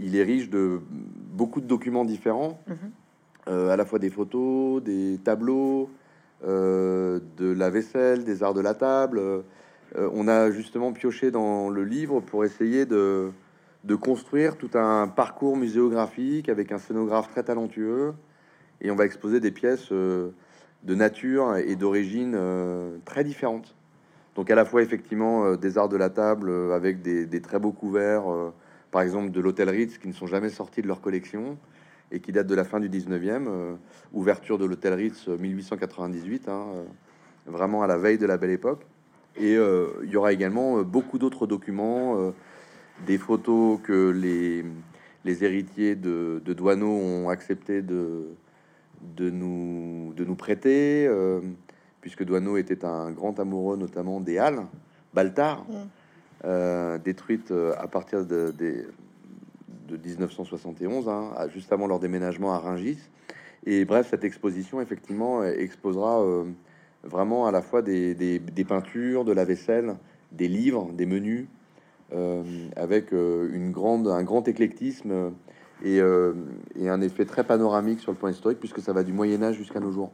[0.00, 0.80] il est riche de
[1.32, 3.70] beaucoup de documents différents, mhm.
[3.70, 5.88] à la fois des photos, des tableaux,
[6.42, 9.20] de la vaisselle, des arts de la table.
[9.96, 13.30] on a justement pioché dans le livre pour essayer de,
[13.84, 18.14] de construire tout un parcours muséographique avec un scénographe très talentueux
[18.80, 19.92] et on va exposer des pièces
[20.86, 23.75] de nature et d'origine euh, très différentes.
[24.36, 27.58] Donc à la fois effectivement euh, des arts de la table euh, avec des, très
[27.58, 28.24] beaux couverts,
[28.90, 31.58] par exemple de l'hôtel Ritz qui ne sont jamais sortis de leur collection
[32.12, 33.76] et qui datent de la fin du 19e,
[34.12, 36.66] ouverture de l'hôtel Ritz 1898, hein,
[37.46, 38.86] vraiment à la veille de la belle époque.
[39.36, 42.32] Et il y aura également beaucoup d'autres documents,
[43.06, 44.64] des photos que les,
[45.24, 48.28] les héritiers de, de Douaneau ont accepté de,
[49.16, 51.40] de nous, de nous prêter, euh,
[52.06, 54.64] puisque Douaneau était un grand amoureux notamment des Halles,
[55.12, 55.74] Baltard, mm.
[56.44, 63.00] euh, détruite euh, à partir de, de, 1971, hein, juste avant leur déménagement à Ringis.
[63.64, 66.24] Et bref, cette exposition, effectivement, exposera
[67.02, 69.96] vraiment à la fois des, des, peintures, de la vaisselle,
[70.30, 71.46] des livres, des menus,
[72.76, 75.32] avec une grande, un grand éclectisme
[75.84, 76.32] euh,
[76.74, 79.56] et, un effet très panoramique sur le plan historique, puisque ça va du Moyen Âge
[79.56, 80.10] jusqu'à nos jours.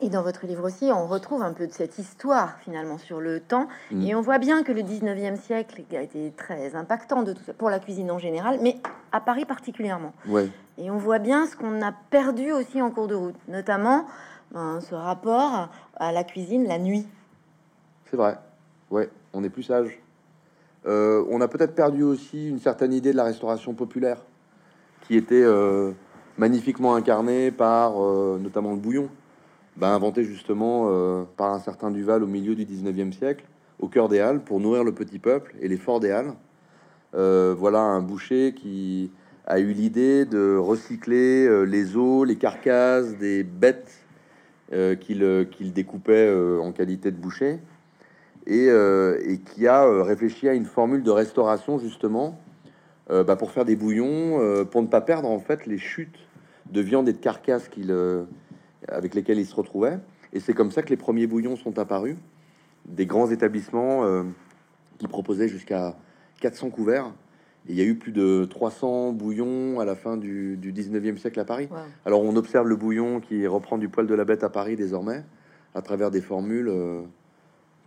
[0.00, 3.40] Et dans votre livre aussi, on retrouve un peu de cette histoire finalement sur le
[3.40, 3.68] temps.
[3.90, 4.02] Mm.
[4.02, 7.54] Et on voit bien que le 19e siècle a été très impactant de tout ça,
[7.54, 8.76] pour la cuisine en général, mais
[9.12, 10.12] à Paris particulièrement.
[10.28, 10.50] Ouais.
[10.76, 14.06] Et on voit bien ce qu'on a perdu aussi en cours de route, notamment
[14.52, 17.06] ben, ce rapport à la cuisine la nuit.
[18.10, 18.38] C'est vrai.
[18.90, 19.98] Ouais, on est plus sage.
[20.86, 24.18] Euh, on a peut-être perdu aussi une certaine idée de la restauration populaire,
[25.02, 25.92] qui était euh,
[26.38, 29.08] magnifiquement incarnée par euh, notamment le bouillon,
[29.84, 33.44] inventé justement euh, par un certain Duval au milieu du 19e siècle,
[33.78, 36.32] au cœur des Halles, pour nourrir le petit peuple et les forts des Halles.
[37.14, 39.10] Euh, voilà un boucher qui
[39.46, 44.02] a eu l'idée de recycler euh, les os, les carcasses des bêtes
[45.00, 46.28] qu'il qu'il découpait
[46.60, 47.60] en qualité de boucher
[48.48, 48.68] et,
[49.44, 52.40] qui a réfléchi à une formule de restauration justement
[53.08, 56.18] bah, pour faire des bouillons, pour ne pas perdre en fait les chutes
[56.68, 57.94] de viande et de carcasses qu'il,
[58.88, 59.98] avec lesquelles il se retrouvait.
[60.32, 62.16] Et c'est comme ça que les premiers bouillons sont apparus,
[62.86, 64.22] des grands établissements euh,
[64.98, 65.96] qui proposaient jusqu'à
[66.40, 67.12] 400 couverts.
[67.68, 71.16] Et il y a eu plus de 300 bouillons à la fin du, du 19e
[71.16, 71.68] siècle à Paris.
[71.70, 71.78] Wow.
[72.04, 75.24] Alors on observe le bouillon qui reprend du poil de la bête à Paris désormais,
[75.74, 77.02] à travers des formules euh,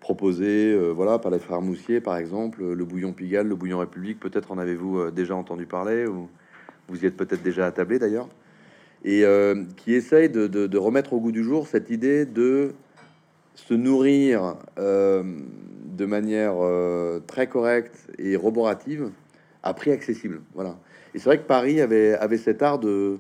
[0.02, 4.20] proposées euh, voilà, par les frères Moussier, par exemple, le bouillon Pigalle, le bouillon République,
[4.20, 6.30] peut-être en avez-vous déjà entendu parler, ou
[6.90, 8.28] vous y êtes peut-être déjà attablé d'ailleurs,
[9.04, 12.74] et euh, qui essaye de, de- remettre au goût du jour cette idée de
[13.56, 15.24] se nourrir euh,
[15.86, 19.12] de manière euh, très correcte et roborative
[19.64, 20.42] à prix accessible.
[20.54, 20.78] Voilà.
[21.14, 23.20] Et c'est vrai que Paris avait, avait cet art de,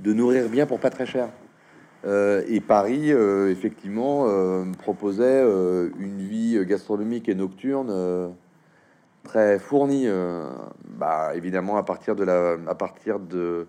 [0.00, 1.28] de nourrir bien pour pas très cher.
[2.48, 3.12] Et Paris,
[3.48, 4.26] effectivement,
[4.76, 5.42] proposait
[5.98, 8.34] une vie gastronomique et nocturne
[9.24, 10.06] très fournie.
[10.98, 13.66] bah, évidemment, à partir de la, à partir de,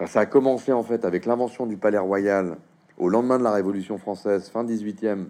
[0.00, 2.56] enfin, ça a commencé en fait avec l'invention du Palais Royal
[2.96, 5.26] au lendemain de la Révolution française, fin 18e,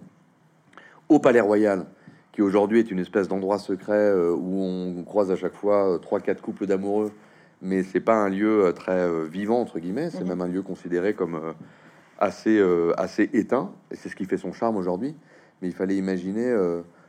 [1.09, 1.85] au Palais Royal,
[2.31, 5.97] qui aujourd'hui est une espèce d'endroit secret euh, où on croise à chaque fois euh,
[5.97, 7.11] trois, quatre couples d'amoureux,
[7.61, 10.09] mais c'est pas un lieu euh, très vivant entre guillemets.
[10.09, 10.29] C'est Mhm.
[10.29, 11.53] même un lieu considéré comme
[12.17, 12.63] assez
[12.97, 15.15] assez éteint, et c'est ce qui fait son charme aujourd'hui.
[15.61, 16.55] Mais il fallait imaginer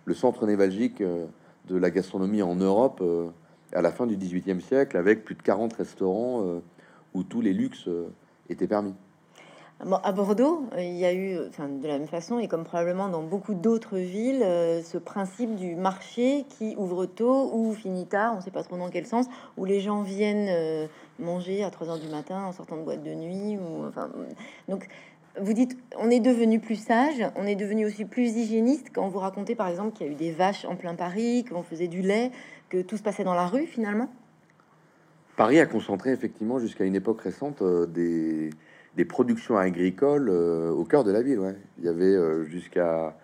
[0.05, 1.27] le centre névralgique euh,
[1.69, 3.03] de la gastronomie en Europe
[3.73, 6.61] à la fin du 18e siècle, avec plus de 40 restaurants
[7.15, 8.09] où tous les luxes euh,
[8.49, 8.95] étaient permis.
[10.05, 13.23] À Bordeaux, euh, il y a eu, de la même façon, et comme probablement dans
[13.23, 18.37] beaucoup d'autres villes, euh, ce principe du marché qui ouvre tôt ou finit tard, on
[18.37, 21.99] ne sait pas trop dans quel sens, où les gens viennent manger à 3 heures
[21.99, 23.59] du matin en sortant de boîte de nuit.
[24.69, 24.87] Donc,
[25.41, 29.19] vous dites, on est devenu plus sage, on est devenu aussi plus hygiéniste quand vous
[29.19, 32.03] racontez par exemple qu'il y a eu des vaches en plein Paris, qu'on faisait du
[32.03, 32.31] lait,
[32.69, 34.09] que tout se passait dans la rue finalement?
[35.37, 38.51] Paris a concentré effectivement jusqu'à une époque récente euh, des,
[38.97, 41.39] des productions agricoles euh, au cœur de la ville.
[41.39, 41.57] ouais.
[41.79, 43.17] Il y avait euh, jusqu'à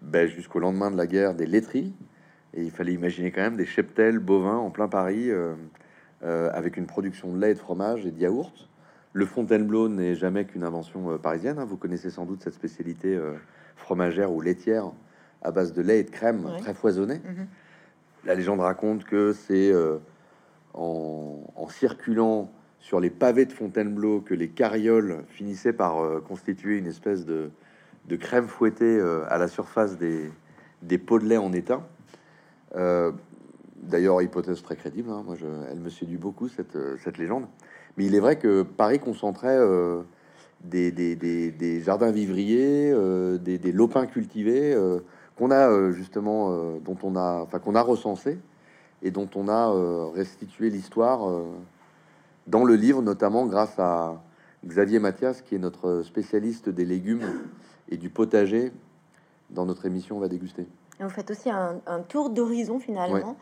[0.00, 1.94] ben, jusqu'au lendemain de la guerre des laiteries
[2.54, 5.30] et il fallait imaginer quand même des cheptels bovins en plein Paris
[6.22, 8.68] avec une production de lait de fromage et de yaourt.
[9.14, 11.58] Le Fontainebleau n'est jamais qu'une invention parisienne.
[11.58, 11.64] hein.
[11.64, 13.18] Vous connaissez sans doute cette spécialité
[13.76, 14.90] fromagère ou laitière
[15.40, 16.58] à base de lait et de crème Ouais.
[16.60, 17.20] très foisonnée.
[17.24, 17.46] Mhm.
[18.26, 19.72] La légende raconte que c'est
[20.74, 26.86] en, circulant sur les pavés de Fontainebleau que les carrioles finissaient par euh, constituer une
[26.86, 27.50] espèce de,
[28.18, 31.82] crème fouettée euh, à la surface des, pots de lait en étain.
[32.74, 33.12] Euh,
[33.76, 35.10] D'ailleurs, hypothèse très crédible.
[35.10, 35.24] hein.
[35.26, 35.34] Moi,
[35.68, 37.46] elle me séduit beaucoup cette, légende.
[37.96, 39.58] Mais il est vrai que Paris concentrait
[40.62, 42.94] des, jardins vivriers,
[43.40, 44.76] des, lopins cultivés
[45.36, 48.38] qu'on a justement, dont on a, enfin qu'on a recensé
[49.02, 51.44] et dont on a euh, restitué l'histoire euh,
[52.46, 54.20] dans le livre, notamment grâce à
[54.64, 57.22] Xavier Mathias, qui est notre spécialiste des légumes
[57.88, 58.72] et du potager
[59.50, 60.66] dans notre émission On va déguster.
[61.00, 63.36] Et vous faites aussi un, un tour d'horizon finalement,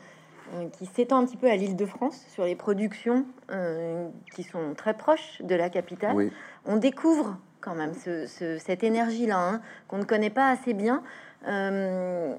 [0.54, 4.42] euh, qui s'étend un petit peu à l'île de France sur les productions euh, qui
[4.42, 6.16] sont très proches de la capitale.
[6.16, 6.32] Oui.
[6.64, 11.02] On découvre quand même ce- ce- cette énergie-là hein, qu'on ne connaît pas assez bien.
[11.46, 12.34] Euh,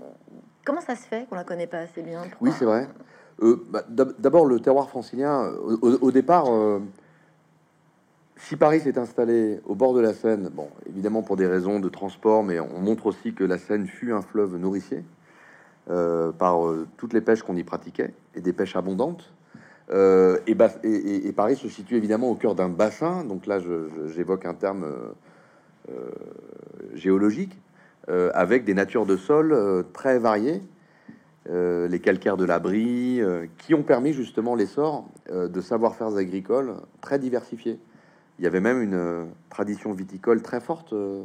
[0.66, 2.88] comment ça se fait qu'on la connaît pas assez bien Oui, c'est vrai.
[3.42, 6.80] Euh, bah, d'ab- D'abord, le terroir francilien, euh, au, départ, euh,
[8.38, 11.90] si Paris s'est installé au bord de la Seine, bon, évidemment pour des raisons de
[11.90, 15.04] transport, mais on montre aussi que la Seine fut un fleuve nourricier
[16.38, 16.62] par
[16.96, 19.34] toutes les pêches qu'on y pratiquait, et des pêches abondantes.
[19.92, 20.56] Et,
[21.36, 23.60] Paris se situe évidemment au cœur d'un bassin, donc là
[24.06, 24.86] j'évoque un terme
[26.94, 27.60] géologique,
[28.08, 30.62] avec des natures de sol euh, très variées,
[31.50, 36.16] euh, les calcaires de la Brie, euh, qui ont permis justement l'essor euh, de savoir-faire
[36.16, 37.80] agricoles très diversifiés.
[38.38, 41.24] Il y avait même une euh, tradition viticole très forte euh,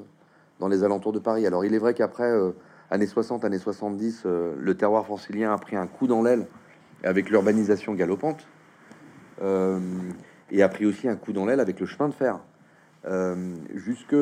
[0.58, 1.46] dans les alentours de Paris.
[1.46, 2.32] Alors il est vrai qu'après,
[2.90, 6.46] années 60, années 70, le terroir francilien a pris un coup dans l'aile
[7.04, 8.48] avec l'urbanisation galopante,
[10.50, 12.40] et a pris aussi un coup dans l'aile avec le chemin de fer.
[13.74, 14.14] jusque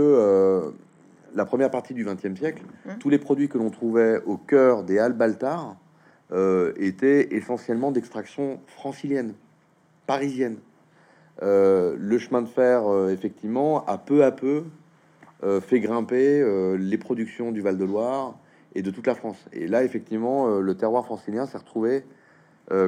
[1.34, 2.90] la première partie du XXe siècle, mmh.
[2.98, 5.76] tous les produits que l'on trouvait au cœur des halles Baltard
[6.32, 9.34] euh, étaient essentiellement d'extraction francilienne,
[10.06, 10.58] parisienne.
[11.42, 14.64] Euh, le chemin de fer, euh, effectivement, a peu à peu
[15.60, 16.42] fait grimper
[16.78, 18.34] les productions du Val-de-Loire
[18.74, 19.44] et de toute la France.
[19.52, 22.06] Et là, effectivement, le terroir francilien s'est retrouvé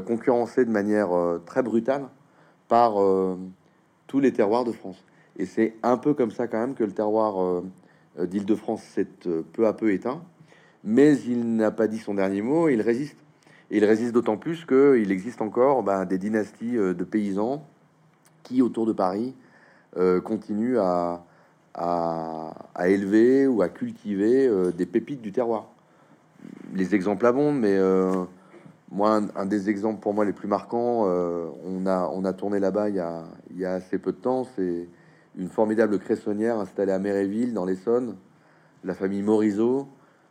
[0.06, 1.10] concurrencé de manière
[1.44, 2.08] très brutale
[2.68, 2.94] par
[4.06, 5.04] tous les terroirs de France.
[5.38, 7.62] Et c'est un peu comme ça quand même que le terroir euh,
[8.24, 10.22] d'Île-de-France s'est euh, peu à peu éteint,
[10.84, 13.18] mais il n'a pas dit son dernier mot, il résiste.
[13.70, 17.66] Et il résiste d'autant plus qu'il existe encore bah, des dynasties euh, de paysans
[18.42, 19.34] qui, autour de Paris,
[20.24, 21.24] continuent à,
[22.84, 25.70] élever ou à cultiver des pépites du terroir.
[26.74, 27.78] Les exemples abondent, mais
[28.92, 33.02] moi, un, des exemples pour moi les plus marquants, on, a, on tourné là-bas il,
[33.52, 34.44] il, y a assez peu de temps,
[35.36, 38.16] une formidable cressonnière installée à Méréville, dans l'Essonne.
[38.84, 39.88] La famille Morisot,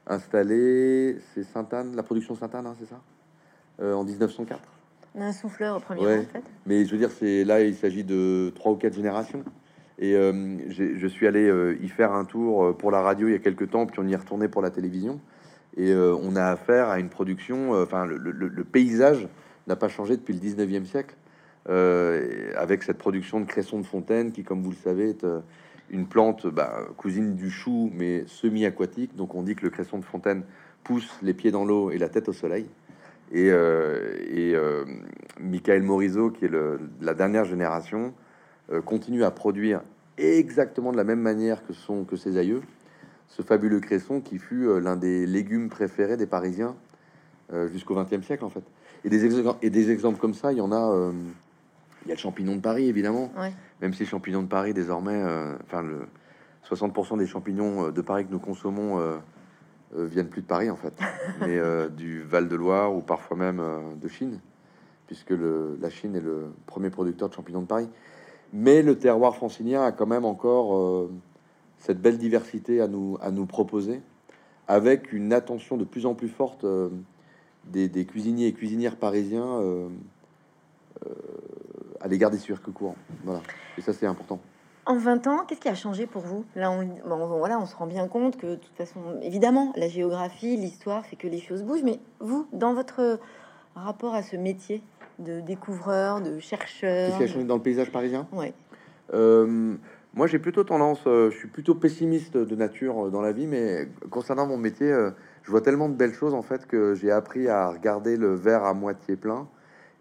[0.08, 3.02] installée, c'est Sainte-Anne, la production Sainte-Anne, hein, c'est ça?
[3.82, 4.60] Euh, En 1904.
[5.18, 6.44] Un souffleur au premier en fait.
[6.66, 9.44] Mais je veux dire, c'est là, il s'agit de trois ou quatre générations.
[9.98, 13.36] Et euh, je suis allé euh, y faire un tour pour la radio il y
[13.36, 15.22] a quelques temps, puis on y est retourné pour la télévision.
[15.78, 19.28] Et on a affaire à une production, enfin, le, le, paysage
[19.68, 21.16] n'a pas changé depuis le 19e siècle.
[21.68, 25.40] Euh, avec cette production de cresson de fontaine qui, comme vous le savez, est euh,
[25.90, 29.16] une plante bah, cousine du chou, mais semi-aquatique.
[29.16, 30.44] Donc on dit que le cresson de fontaine
[30.84, 32.68] pousse les pieds dans l'eau et la tête au soleil.
[33.32, 34.86] Et, euh,
[35.40, 36.52] Michael Morisot, qui est
[37.02, 38.14] la dernière génération,
[38.86, 39.82] continue à produire
[40.18, 42.62] exactement de la même manière que, son, que ses aïeux
[43.28, 46.76] ce fabuleux cresson qui fut l'un des légumes préférés des Parisiens
[47.72, 48.64] jusqu'au XXe siècle en fait.
[49.04, 51.12] Et des exemples comme ça, il y en a,
[52.06, 53.32] il y a le champignon de Paris, évidemment.
[53.82, 56.08] Même si le champignon de Paris, désormais, euh, enfin, le
[56.70, 59.18] 60% des champignons euh, de Paris que nous consommons euh,
[59.94, 60.94] viennent plus de Paris, en fait,
[61.42, 63.62] mais du Val-de-Loire ou parfois même
[64.02, 64.40] de Chine,
[65.08, 67.90] puisque le, la Chine est le premier producteur de champignons de Paris.
[68.54, 71.10] Mais le terroir francilien a quand même encore
[71.80, 74.02] cette belle diversité à nous, à nous proposer,
[74.68, 76.66] avec une attention de plus en plus forte
[77.66, 79.62] des, des, cuisiniers et cuisinières parisiens
[82.06, 82.96] à l'égard des circuits courants.
[83.24, 83.42] Voilà.
[83.78, 84.40] Et ça, c'est important.
[84.86, 86.46] En 20 ans, qu'est-ce qui a changé pour vous?
[86.56, 90.56] Là, on, voilà, on se rend bien compte que, de toute façon, évidemment, la géographie,
[90.56, 91.84] l'histoire fait que les choses bougent.
[91.84, 93.20] Mais vous, dans votre
[93.74, 94.84] rapport à ce métier
[95.18, 98.28] de découvreur, de chercheur, qu'est-ce qui a changé dans le paysage parisien?
[98.32, 98.54] Ouais.
[99.16, 99.74] Euh,
[100.14, 103.48] moi, j'ai plutôt tendance, euh, je suis plutôt pessimiste de nature euh, dans la vie,
[103.48, 104.96] mais concernant mon métier,
[105.42, 108.64] je vois tellement de belles choses en fait que j'ai appris à regarder le verre
[108.64, 109.48] à moitié plein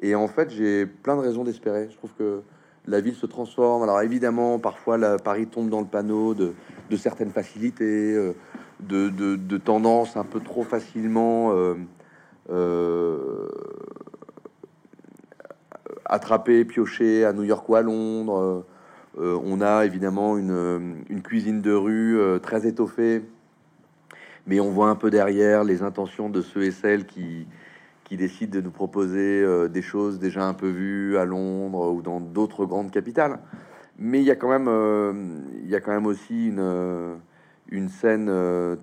[0.02, 1.88] et en fait, j'ai plein de raisons d'espérer.
[1.90, 2.42] Je trouve que
[2.87, 3.83] la ville se transforme.
[3.83, 6.54] Alors évidemment, parfois, la, Paris tombe dans le panneau de,
[6.96, 8.35] certaines facilités, euh,
[8.80, 11.74] de, tendances un peu trop facilement euh,
[12.50, 13.48] euh,
[16.04, 18.64] attrapées, piochées à New York ou à Londres.
[19.16, 23.22] on a évidemment une cuisine de rue très étoffée,
[24.46, 27.46] mais on voit un peu derrière les intentions de ceux et celles qui,
[28.14, 32.00] qui décide de nous proposer euh, des choses déjà un peu vues à Londres ou
[32.00, 33.40] dans d'autres grandes capitales.
[33.98, 35.12] Mais il y a quand même, euh,
[36.05, 37.16] aussi une, euh,
[37.88, 38.31] scène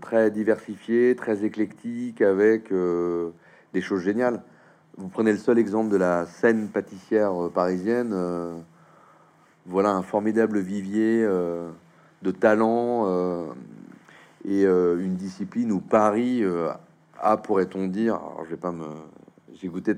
[0.01, 2.73] très diversifiée, très éclectique, avec
[3.73, 4.41] des choses géniales.
[4.97, 8.13] Vous prenez le seul exemple de la scène pâtissière parisienne.
[9.65, 11.25] voilà un formidable vivier
[12.21, 13.07] de talent
[14.43, 16.43] et une discipline où Paris
[17.17, 18.87] a, pourrait-on dire, je vais pas me,
[19.61, 19.93] j'ai goûté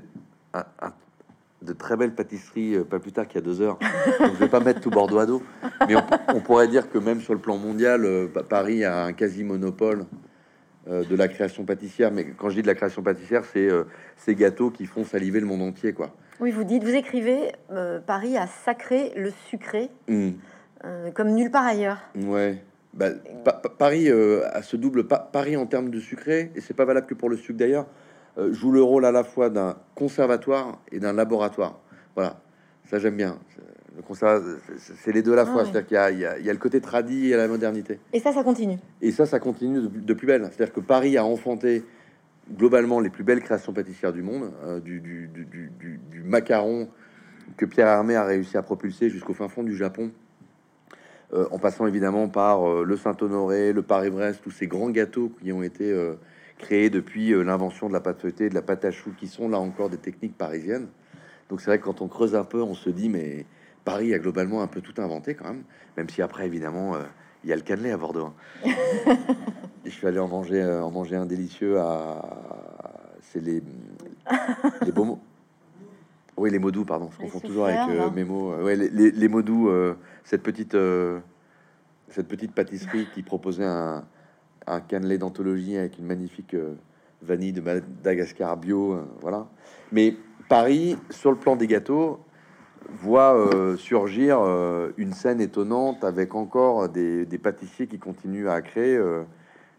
[1.62, 3.78] de très belles pâtisseries euh, pas plus tard qu'il y a deux heures.
[4.20, 5.42] je vais pas mettre tout Bordeaux à dos,
[5.88, 5.94] mais
[6.34, 10.04] on, pourrait dire que même sur le plan mondial, euh, Paris a un quasi monopole
[10.88, 12.12] euh, de la création pâtissière.
[12.12, 13.70] Mais quand je dis de la création pâtissière, c'est
[14.16, 16.14] ces gâteaux qui font saliver le monde entier, quoi.
[16.40, 17.52] Oui, vous dites, vous écrivez,
[18.06, 20.30] Paris a sacré le sucré mmh.
[21.14, 22.00] comme nulle part ailleurs.
[22.16, 22.60] Ouais.
[22.92, 23.10] Bah,
[23.78, 27.30] Paris a ce double Paris en termes de sucré, et c'est pas valable que pour
[27.30, 27.86] le sucre d'ailleurs.
[28.36, 31.78] Euh, joue le rôle à la fois d'un conservatoire et d'un laboratoire.
[32.16, 32.40] Voilà,
[32.90, 33.38] ça j'aime bien.
[33.96, 35.64] Le conservatoire, c'est les deux à la ah fois.
[35.64, 38.00] C'est-à-dire qu'il y, y, a le côté tradit et la modernité.
[38.12, 38.78] Et ça, ça continue.
[39.00, 40.48] Et ça, ça continue de, plus belle.
[40.50, 41.84] C'est-à-dire que Paris a enfanté
[42.56, 45.70] globalement les plus belles créations pâtissières du monde, euh, du, du, du,
[46.10, 46.88] du, macaron
[47.56, 50.10] que Pierre Armé a réussi à propulser jusqu'au fin fond du Japon,
[51.32, 55.52] euh, en passant évidemment par euh, le Saint-Honoré, le Paris-Brest, tous ces grands gâteaux qui
[55.52, 55.94] ont été
[56.58, 59.48] créés depuis euh, l'invention de la pâte feuilletée, de la pâte à choux, qui sont
[59.48, 60.88] là encore des techniques parisiennes.
[61.48, 63.44] Donc c'est vrai que quand on creuse un peu, on se dit mais
[63.84, 65.62] Paris a globalement un peu tout inventé quand même,
[65.96, 67.02] même si après évidemment euh,
[67.42, 68.32] il y a le cannelé à Bordeaux.
[68.64, 68.74] hein.
[69.84, 72.22] Je suis allé en manger, euh, en manger un délicieux à,
[73.20, 73.62] c'est les
[74.84, 75.20] les beaux mots.
[76.36, 77.10] Oui, les mots doux, pardon.
[77.12, 78.54] Je confonds toujours avec euh, mes mots.
[78.56, 79.70] ouais, les, les, les mots doux,
[80.24, 80.76] cette petite
[82.08, 84.04] cette petite pâtisserie qui proposait un,
[84.66, 86.74] un cannelé d'anthologie avec une magnifique euh,
[87.22, 89.46] vanille de Madagascar bio, euh, voilà.
[89.92, 90.16] Mais
[90.48, 92.20] Paris, sur le plan des gâteaux,
[93.00, 94.38] voit euh, surgir
[94.98, 99.00] une scène étonnante avec encore des, pâtissiers qui continuent à créer.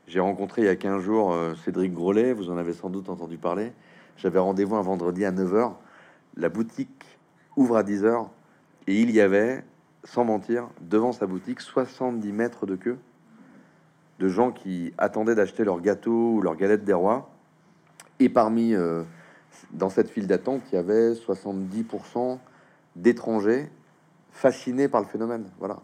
[0.08, 3.38] J'ai rencontré il y a 15 jours Cédric Grolet, vous en avez sans doute entendu
[3.38, 3.74] parler.
[4.18, 5.74] J'avais rendez-vous un vendredi à 9h.
[6.36, 7.06] La boutique
[7.56, 8.28] ouvre à 10h
[8.88, 9.64] et il y avait,
[10.04, 12.98] sans mentir, devant sa boutique, 70 mètres de queue
[14.20, 17.30] de gens qui attendaient d'acheter leur gâteau ou leur galette des rois.
[18.20, 19.04] Et parmi, euh,
[19.72, 22.40] dans cette file d'attente, il y avait 70%
[22.96, 23.70] d'étrangers
[24.32, 25.46] fascinés par le phénomène.
[25.60, 25.78] Voilà.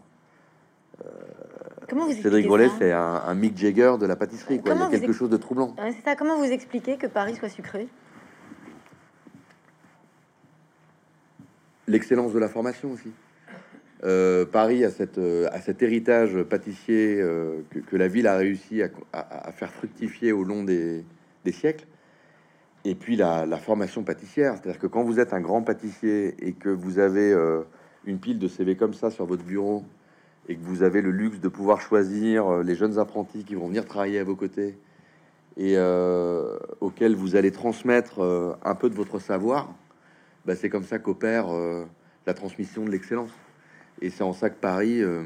[1.88, 4.60] Comment vous Cédric Grolet, c'est un, un Mick Jagger de la pâtisserie.
[4.62, 4.70] Quoi.
[4.72, 5.74] Il y Comment a quelque ex- chose de troublant.
[5.78, 6.16] Ouais, c'est ça.
[6.16, 7.88] Comment vous expliquez que Paris soit sucré?
[11.88, 13.10] L'excellence de la formation aussi.
[14.04, 19.70] Euh, Paris euh, a cet héritage pâtissier euh, que, la ville a réussi à, faire
[19.70, 21.04] fructifier au long des,
[21.52, 21.86] siècles.
[22.84, 26.68] Et puis la, formation pâtissière, c'est-à-dire que quand vous êtes un grand pâtissier et que
[26.68, 27.32] vous avez
[28.04, 29.84] une pile de CV comme ça sur votre bureau
[30.48, 33.84] et que vous avez le luxe de pouvoir choisir les jeunes apprentis qui vont venir
[33.84, 34.76] travailler à vos côtés
[35.56, 35.76] et
[36.80, 39.72] auxquels vous allez transmettre un peu de votre savoir,
[40.44, 41.46] bah, c'est comme ça qu'opère
[42.26, 43.30] la transmission de l'excellence.
[44.00, 45.22] Et c'est en ça que Paris euh,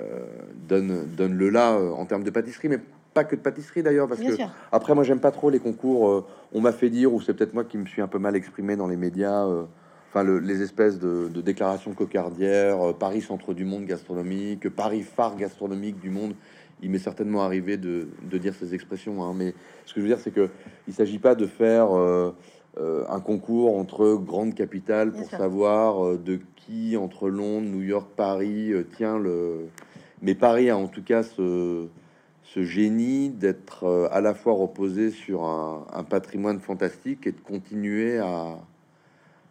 [0.00, 0.20] euh,
[0.68, 2.78] donne, donne le là euh, en termes de pâtisserie, mais
[3.14, 4.48] pas que de pâtisserie d'ailleurs, parce Bien que sûr.
[4.72, 6.08] après, moi, j'aime pas trop les concours.
[6.08, 8.34] euh, on m'a fait dire, ou c'est peut-être moi qui me suis un peu mal
[8.36, 9.64] exprimé dans les médias, euh,
[10.10, 15.02] enfin, le- les espèces de, de déclarations cocardières, euh, Paris centre du monde gastronomique, Paris
[15.02, 16.34] phare gastronomique du monde.
[16.82, 19.54] Il m'est certainement arrivé de, de dire ces expressions, hein, mais
[19.86, 20.48] ce que je veux dire, c'est que
[20.88, 21.86] il s'agit pas de faire
[22.76, 26.40] un concours entre grandes capitales pour savoir de
[26.96, 29.68] entre Londres, New York, Paris euh, tient le.
[30.22, 31.88] Mais Paris a en tout cas ce,
[32.56, 38.58] génie d'être euh, à la fois reposé sur un, patrimoine fantastique et de continuer à,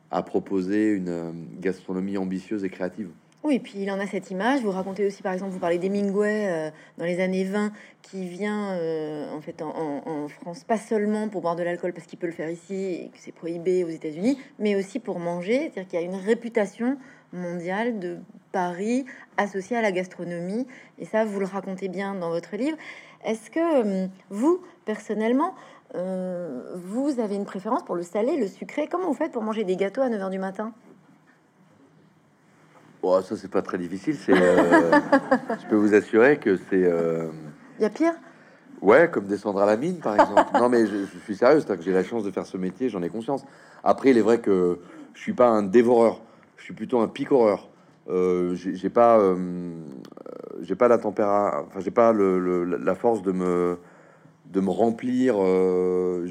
[0.09, 3.09] à proposer une euh, gastronomie ambitieuse et créative.
[3.43, 4.61] Oui, puis il en a cette image.
[4.61, 8.71] Vous racontez aussi, par exemple, vous parlez d'Hemingway euh, dans les années 20, qui vient
[8.71, 12.33] euh, en fait en, France, pas seulement pour boire de l'alcool parce qu'il peut le
[12.33, 15.71] faire ici et que c'est prohibé aux États-Unis, mais aussi pour manger.
[15.73, 16.97] C'est-à-dire qu'il y a une réputation
[17.33, 18.19] mondiale de
[18.53, 20.65] Paris associée à la gastronomie.
[20.97, 22.77] Et ça, vous le racontez bien dans votre livre.
[23.25, 25.53] Est-ce que euh, vous, personnellement,
[25.95, 28.87] euh, vous avez une préférence pour le salé, le sucré?
[28.87, 30.73] Comment vous faites pour manger des gâteaux à 9h du matin?
[33.05, 34.15] Oh, ça, c'est pas très difficile.
[34.15, 34.91] C'est, euh,
[35.61, 36.83] je peux vous assurer que c'est.
[36.85, 37.27] euh,
[37.77, 38.13] Il y a pire?
[38.81, 40.51] Ouais, comme descendre à la mine, par exemple.
[40.57, 42.89] non, mais je, je suis sérieux, c'est-à-dire que j'ai la chance de faire ce métier,
[42.89, 43.45] j'en ai conscience.
[43.83, 44.79] Après, il est vrai que
[45.13, 46.21] je suis pas un dévoreur,
[46.57, 47.69] je suis plutôt un picoreur.
[48.09, 52.95] Euh, j'ai pas, euh, euh, j'ai pas la tempéra, enfin, j'ai pas le, le- la
[52.95, 53.77] force de me,
[54.53, 55.35] de me remplir.
[55.37, 56.25] euh,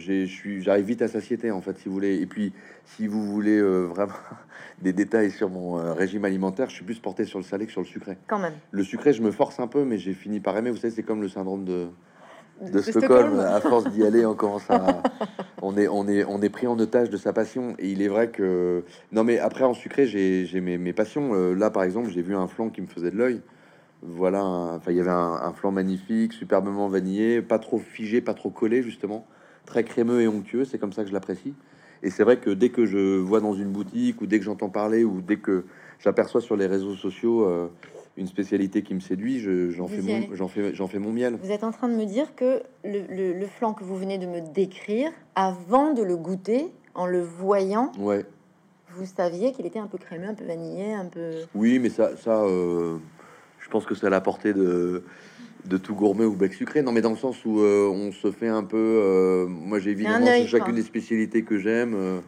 [0.60, 2.16] j'arrive vite à satiété, en fait, si vous voulez.
[2.20, 2.52] Et puis,
[2.84, 4.14] si vous voulez euh, vraiment
[4.80, 7.72] des détails sur mon euh, régime alimentaire, je suis plus porté sur le salé que
[7.72, 8.16] sur le sucré.
[8.28, 8.54] quand même.
[8.70, 10.70] Le sucré, je me force un peu, mais j'ai fini par aimer.
[10.70, 11.88] Vous savez, c'est comme le syndrome de
[12.60, 13.32] de De Stockholm.
[13.34, 13.40] Stockholm.
[13.40, 15.02] À force d'y aller, on commence à,
[15.62, 17.74] on est, on est, on est pris en otage de sa passion.
[17.78, 21.34] Et il est vrai que, non, mais après en sucré, j'ai, mes, mes passions.
[21.34, 23.40] Euh, là, par exemple, j'ai vu un flan qui me faisait de l'œil.
[24.02, 28.34] Voilà, enfin, il y avait un, un flan magnifique, superbement vanillé, pas trop figé, pas
[28.34, 29.26] trop collé, justement,
[29.64, 30.64] très crémeux et onctueux.
[30.64, 31.54] C'est comme ça que je l'apprécie.
[32.02, 34.70] Et c'est vrai que dès que je vois dans une boutique ou dès que j'entends
[34.70, 35.64] parler ou dès que
[36.00, 37.68] j'aperçois sur les réseaux sociaux euh,
[38.16, 41.38] une spécialité qui me séduit, je- j'en fais, j'en fais, fais mon miel.
[41.40, 44.18] Vous êtes en train de me dire que le, le, le flan que vous venez
[44.18, 46.66] de me décrire, avant de le goûter,
[46.96, 48.26] en le voyant, Ouais.
[48.96, 51.30] vous saviez qu'il était un peu crémeux, un peu vanillé, un peu...
[51.54, 52.96] Oui, mais ça, ça euh,
[53.72, 55.02] pense que c'est à la portée de,
[55.64, 56.82] de tout gourmet ou bec sucré.
[56.82, 58.76] Non, mais dans le sens où euh, on se fait un peu.
[58.76, 60.72] euh, moi, j'ai évidemment chacune quoi.
[60.72, 61.94] des spécialités que j'aime.
[61.94, 62.20] euh,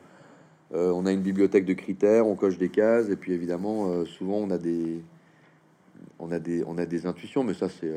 [0.73, 4.51] on a une bibliothèque de critères, on coche des cases, et puis évidemment, souvent, on
[4.51, 5.03] a des,
[6.19, 7.93] on a des, on a des intuitions, mais ça, c'est,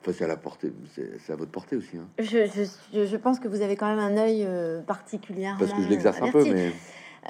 [0.00, 2.06] enfin, c'est à la portée, c'est à votre portée aussi, hein.
[2.18, 2.46] Je,
[2.94, 4.48] je, pense que vous avez quand même un œil
[4.86, 6.72] particulièrement parce que je l'exerce un peu, mais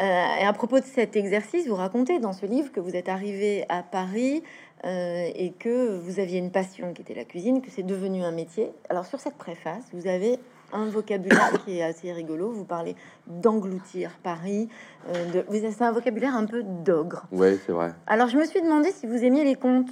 [0.01, 3.67] et à propos de cet exercice, vous racontez dans ce livre que vous êtes arrivé
[3.69, 4.43] à Paris
[4.85, 8.73] et que vous aviez une passion qui était la cuisine, que c'est devenu un métier.
[8.89, 10.39] Alors sur cette préface, vous avez
[10.73, 12.51] un vocabulaire qui est assez rigolo.
[12.51, 12.97] Vous parlez
[13.27, 14.69] d'engloutir Paris.
[15.09, 17.27] Euh, c'est un vocabulaire un peu d'ogre.
[17.33, 17.93] Ouais, c'est vrai.
[18.07, 19.91] Alors, je me suis demandé si vous aimiez les contes.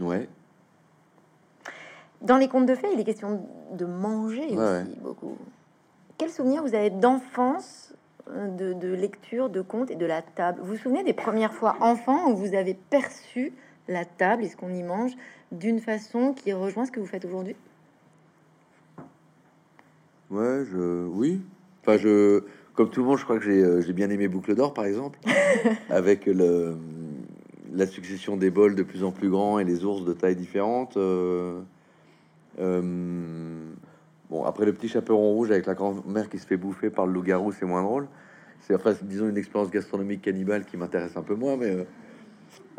[0.00, 0.28] Ouais.
[2.20, 5.36] Dans les contes de fées, il est question de manger aussi beaucoup.
[6.18, 7.94] Quel souvenir vous avez d'enfance,
[8.28, 12.30] de, lecture, de contes et de la table Vous vous souvenez des premières fois enfant
[12.30, 13.52] où vous avez perçu
[13.88, 15.12] la table et ce qu'on y mange
[15.50, 17.56] d'une façon qui rejoint ce que vous faites aujourd'hui?
[20.30, 21.42] Ouais, je, oui.
[21.82, 22.44] Enfin, je,
[22.74, 25.18] comme tout le monde, je crois que j'ai, euh, bien aimé Boucle d'Or, par exemple,
[25.90, 26.76] avec le,
[27.72, 30.96] la succession des bols de plus en plus grands et les ours de taille différente.
[30.96, 31.60] Euh,
[32.60, 33.71] euh,
[34.32, 37.12] bon, après le petit chaperon rouge avec la grand-mère qui se fait bouffer par le
[37.12, 38.08] loup-garou, c'est moins drôle.
[38.60, 41.86] C'est enfin, disons, une expérience gastronomique cannibale qui m'intéresse un peu moins, mais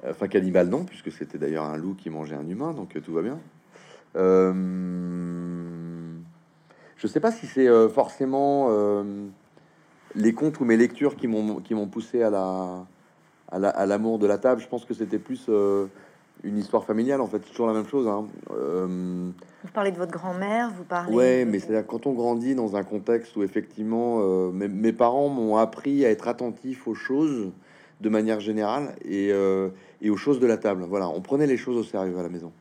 [0.10, 3.22] enfin cannibale non, puisque c'était d'ailleurs un loup qui mangeait un humain, donc tout va
[3.22, 3.40] bien.
[4.16, 4.54] Euh,
[6.98, 9.04] je sais pas si c'est euh, forcément euh,
[10.16, 12.86] les contes ou mes lectures qui m'ont qui m'ont poussé à la
[13.52, 14.62] à l'amour de la table.
[14.62, 15.88] Je pense que c'était plus euh,
[16.44, 17.22] une histoire familiale.
[17.22, 18.08] En fait, toujours la même chose.
[18.08, 18.26] Hein.
[18.50, 21.14] vous parlez de votre grand-mère, vous parlez.
[21.14, 24.20] Ouais, mais c'est quand on grandit dans un contexte où effectivement
[24.52, 27.52] mes, parents m'ont appris à être attentif aux choses
[28.02, 29.30] de manière générale et,
[30.02, 30.86] et, aux choses de la table.
[30.90, 32.52] Voilà, on prenait les choses au sérieux à la maison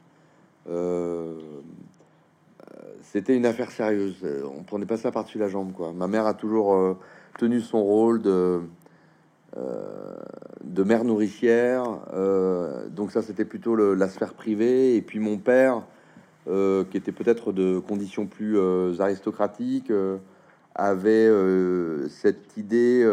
[3.12, 4.16] c'était une affaire sérieuse.
[4.24, 5.92] Euh, on prenait pas ça par-dessus la jambe, quoi.
[5.92, 6.96] Ma mère a toujours euh,
[7.38, 8.60] tenu son rôle de euh,
[9.56, 11.84] de mère nourricière.
[12.90, 14.96] donc ça, c'était plutôt la sphère privée.
[14.96, 15.82] Et puis mon père,
[16.46, 18.58] qui était peut-être de conditions plus
[19.00, 19.92] aristocratiques,
[20.74, 21.30] avait
[22.08, 23.04] cette idée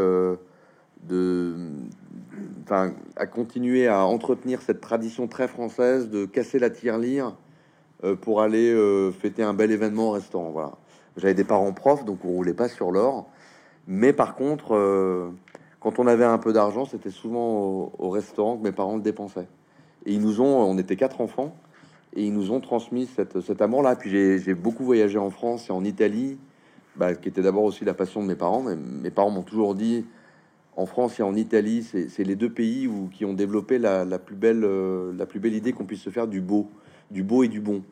[1.03, 1.55] de,
[2.63, 7.35] enfin, à continuer à entretenir cette tradition très française de casser la tirelire
[8.03, 10.51] euh, pour aller euh, fêter un bel événement au restaurant.
[10.51, 10.71] Voilà.
[11.17, 13.29] J'avais des parents profs, donc on roulait pas sur l'or.
[13.87, 15.31] Mais par contre, euh,
[15.79, 19.47] quand on avait un peu d'argent, c'était souvent au, restaurant que mes parents le dépensaient.
[20.05, 21.55] Et ils nous ont, on était quatre enfants,
[22.15, 23.95] et ils nous ont transmis cet amour-là.
[23.95, 26.37] Puis j'ai beaucoup voyagé en France et en Italie,
[26.95, 28.63] bah, qui était d'abord aussi la passion de mes parents.
[28.63, 30.05] Mais mes parents m'ont toujours dit,
[30.75, 34.35] en France et en Italie, c'est les deux pays où, qui ont développé la, plus
[34.35, 34.61] belle,
[35.17, 36.69] la plus belle idée qu'on puisse se faire du beau
[37.11, 37.83] du beau et du bon.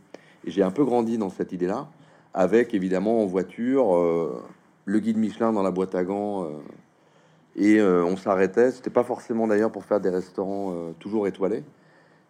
[0.45, 1.89] Et j'ai un peu grandi dans cette idée-là,
[2.33, 4.41] avec évidemment en voiture euh,
[4.85, 6.43] le guide Michelin dans la boîte à gants.
[6.43, 6.49] Euh,
[7.57, 8.71] et euh, on s'arrêtait.
[8.71, 11.63] C'était pas forcément d'ailleurs pour faire des restaurants toujours étoilés,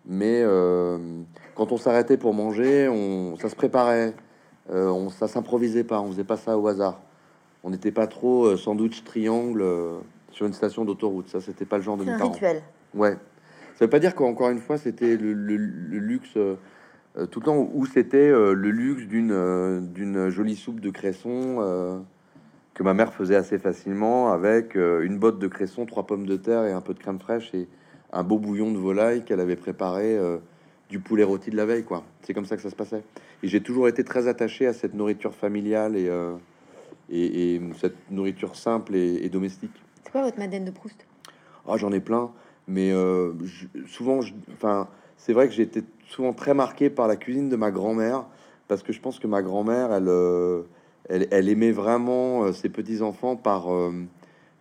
[0.05, 0.43] mais
[1.55, 4.13] quand on s'arrêtait pour manger, on, ça se préparait.
[4.69, 6.01] on, ça s'improvisait pas.
[6.01, 7.01] On faisait pas ça au hasard.
[7.63, 9.63] On n'était pas trop sandwich triangle
[10.31, 11.27] sur une station d'autoroute.
[11.29, 12.61] Ça, c'était pas le genre de rituel.
[12.93, 13.17] Ouais.
[13.75, 16.37] Ça veut pas dire qu'encore une fois, c'était le, luxe
[17.17, 20.89] euh, tout le temps où c'était euh, le luxe d'une euh, d'une jolie soupe de
[20.89, 22.05] cresson
[22.77, 26.63] que ma mère faisait assez facilement avec une botte de cresson, trois pommes de terre
[26.65, 27.67] et un peu de crème fraîche et
[28.13, 30.15] un beau bouillon de volaille qu'elle avait préparé
[30.87, 32.03] du poulet rôti de la veille, quoi.
[32.21, 33.01] C'est comme ça que ça se passait.
[33.41, 36.07] Et j'ai toujours été très attaché à cette nourriture familiale et,
[37.09, 39.73] et, cette nourriture simple et, domestique.
[40.03, 41.07] C'est quoi votre Madeleine de Proust?
[41.67, 42.29] Ah, j'en ai plein,
[42.67, 42.93] mais
[43.87, 44.19] souvent,
[44.53, 48.25] enfin, c'est vrai que j'ai été souvent très marqué par la cuisine de ma grand-mère,
[48.67, 50.61] parce que je pense que ma grand-mère, elle, euh,
[51.09, 53.91] elle, aimait vraiment euh, ses petits-enfants par euh,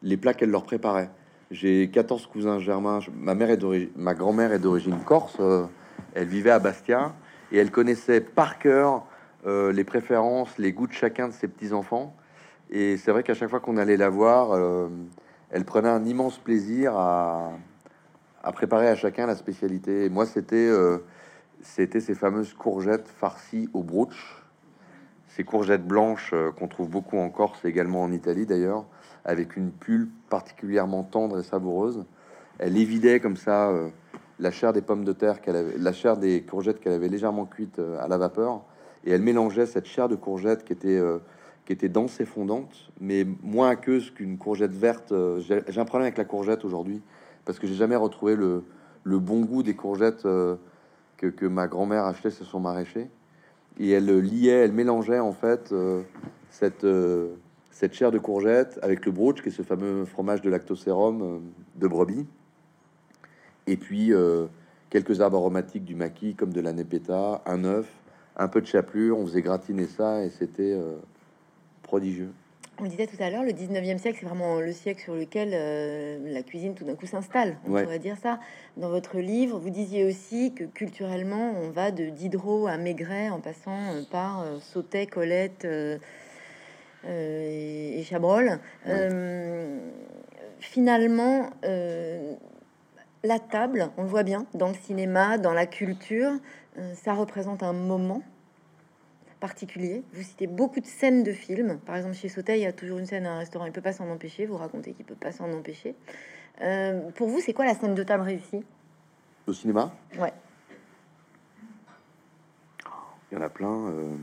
[0.03, 1.11] les plats qu'elle leur préparait.
[1.51, 3.01] J'ai 14 cousins germains.
[3.15, 5.39] Ma mère est ma grand-mère est d'origine corse.
[6.15, 7.15] elle vivait à Bastia
[7.53, 9.05] et elle connaissait par cœur
[9.45, 12.17] les préférences, les goûts de chacun de ses petits-enfants.
[12.69, 14.59] Et c'est vrai qu'à chaque fois qu'on allait la voir,
[15.53, 17.53] elle prenait un immense plaisir à,
[18.53, 20.09] préparer à chacun la spécialité.
[20.09, 20.73] Moi, c'était
[21.63, 24.36] c'était ces fameuses courgettes farcies au brooch.
[25.37, 28.87] Ces courgettes blanches euh, qu'on trouve beaucoup en Corse, également en Italie d'ailleurs,
[29.27, 32.07] avec une pulpe particulièrement tendre et savoureuse.
[32.59, 33.91] Elle évidait comme ça euh,
[34.39, 37.45] la chair des pommes de terre qu'elle avait, la chair des courgettes qu'elle avait légèrement
[37.45, 38.63] cuites euh, à la vapeur,
[39.05, 41.01] et elle mélangeait cette chair de courgette qui était
[41.65, 45.13] qui était dense et fondante, mais moins aqueuse qu'une courgette verte.
[45.39, 47.03] J'ai un problème avec la courgette aujourd'hui
[47.45, 48.65] parce que j'ai jamais retrouvé le,
[49.05, 50.27] le bon goût des courgettes
[51.17, 53.09] que, ma grand-mère achetait sur son maraîcher.
[53.79, 56.03] Et elle liait, elle mélangeait en fait euh,
[56.51, 57.35] cette, euh,
[57.71, 61.39] cette chair de courgette avec le brooch, qui est ce fameux fromage de lactosérum euh,
[61.77, 62.27] de brebis.
[63.67, 64.13] Et puis
[64.91, 67.89] quelques arbres aromatiques du maquis, comme de la nepeta, un œuf,
[68.37, 69.19] un peu de chapelure.
[69.19, 70.81] On faisait gratiner ça et c'était
[71.83, 72.31] prodigieux.
[72.79, 76.19] On disait tout à l'heure, le 19e siècle, c'est vraiment le siècle sur lequel euh,
[76.27, 77.57] la cuisine tout d'un coup s'installe.
[77.67, 78.39] On pourrait dire ça.
[78.77, 83.41] Dans votre livre, vous disiez aussi que culturellement, on va de Diderot à Maigret en
[83.41, 85.67] passant euh, par euh, Sautet, Colette
[87.09, 88.59] et, Chabrol.
[90.61, 91.51] finalement,
[93.25, 96.33] la table, on le voit bien dans le cinéma, dans la culture,
[96.95, 98.23] ça représente un moment
[99.41, 100.03] particulier.
[100.13, 101.79] Vous citez beaucoup de scènes de films.
[101.85, 103.81] Par exemple, chez Sautet, il y a toujours une scène à un restaurant, il peut
[103.81, 104.47] pas s'en empêcher.
[104.47, 105.95] Vous racontez qu'il peut pas s'en empêcher.
[106.63, 108.65] Euh, pour vous, c'est quoi la scène de table réussie?
[109.47, 109.93] Au cinéma?
[110.19, 110.33] Ouais.
[113.31, 113.89] Il y en a plein.
[113.89, 114.17] Euh.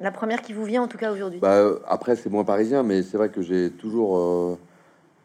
[0.00, 1.40] La première qui vous vient, en tout cas aujourd'hui?
[1.40, 4.58] Bah, euh, après, c'est moins parisien, mais c'est vrai que j'ai toujours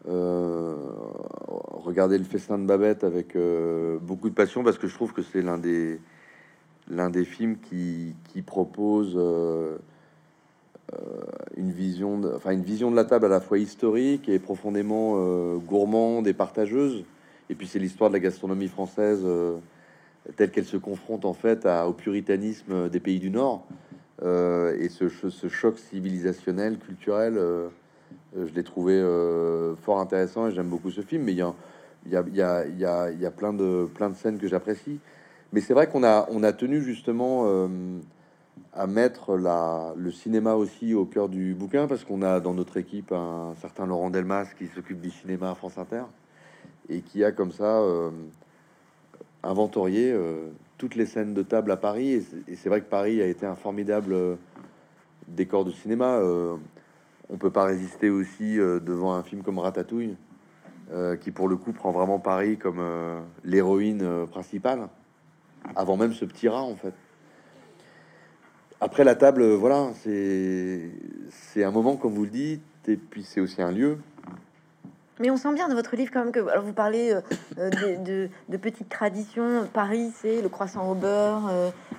[0.06, 3.36] regardé le festin de Babette avec
[4.00, 6.00] beaucoup de passion parce que je trouve que c'est l'un des
[6.90, 9.76] l'un des films qui, propose euh,
[10.92, 10.96] euh,
[11.56, 15.14] une vision, de, enfin une vision de la table à la fois historique et profondément
[15.16, 17.04] euh, gourmande et partageuse.
[17.50, 19.24] Et puis c'est l'histoire de la gastronomie française
[20.36, 23.66] telle qu'elle se confronte en fait au puritanisme des pays du Nord.
[24.22, 25.08] et ce,
[25.48, 27.38] choc civilisationnel, culturel,
[28.34, 28.98] je l'ai trouvé
[29.82, 31.24] fort intéressant et j'aime beaucoup ce film.
[31.24, 31.38] Mais il
[32.08, 35.00] y a, plein de scènes que j'apprécie.
[35.54, 37.68] Mais c'est vrai qu'on a, on a tenu justement euh,
[38.72, 42.76] à mettre la, le cinéma aussi au cœur du bouquin parce qu'on a dans notre
[42.76, 46.02] équipe un certain Laurent Delmas qui s'occupe du cinéma à France Inter
[46.88, 48.10] et qui a comme ça euh,
[49.44, 52.26] inventorié euh, toutes les scènes de table à Paris.
[52.48, 54.16] Et c'est vrai que Paris a été un formidable
[55.28, 56.20] décor de cinéma.
[57.30, 60.16] on peut pas résister aussi devant un film comme Ratatouille,
[61.20, 62.82] qui pour le coup prend vraiment Paris comme
[63.44, 64.88] l'héroïne principale
[65.76, 66.94] avant même ce petit rat en fait.
[68.84, 73.40] Après la table, euh, voilà, c'est un moment comme vous le dites, et puis c'est
[73.40, 73.96] aussi un lieu.
[75.20, 77.20] Mais on sent bien dans votre livre quand même que alors vous parlez euh,
[77.58, 79.66] euh, de, de, petites traditions.
[79.72, 81.50] Paris, c'est le croissant au beurre,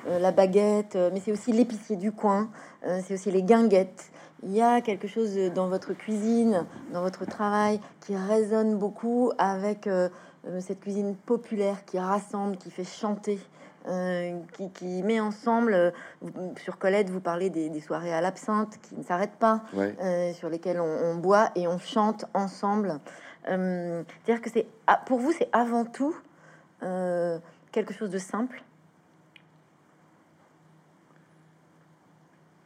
[0.08, 2.50] la baguette, mais c'est aussi l'épicier du coin,
[2.84, 4.12] c'est aussi les guinguettes.
[4.44, 9.90] Il y a quelque chose dans votre cuisine, dans votre travail, qui résonne beaucoup avec
[10.60, 13.40] cette cuisine populaire qui rassemble, qui fait chanter.
[13.88, 14.40] Euh,
[14.74, 15.92] qui, met ensemble, euh,
[16.58, 20.80] sur Colette, vous parlez des, soirées à l'absinthe qui ne s'arrêtent pas, euh, sur lesquelles
[20.80, 23.00] on, boit et on chante ensemble.
[23.46, 26.16] C'est-à-dire que c'est, ah, pour vous, c'est avant tout
[27.72, 28.64] quelque chose de simple?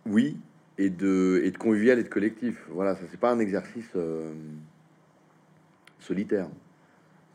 [0.06, 0.40] Oui,
[0.78, 2.66] et de, et de convivial et de collectif.
[2.70, 3.92] Voilà, ça c'est pas un exercice
[6.00, 6.48] solitaire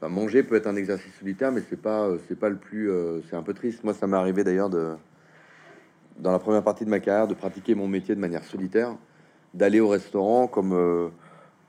[0.08, 3.20] manger peut être un exercice solitaire, mais c'est pas, euh, c'est pas le plus, euh,
[3.28, 3.84] c'est un peu triste.
[3.84, 4.94] Moi, ça m'est arrivé d'ailleurs de,
[6.18, 8.96] dans la première partie de ma carrière, de pratiquer mon métier de manière solitaire,
[9.52, 11.08] d'aller au restaurant comme, euh,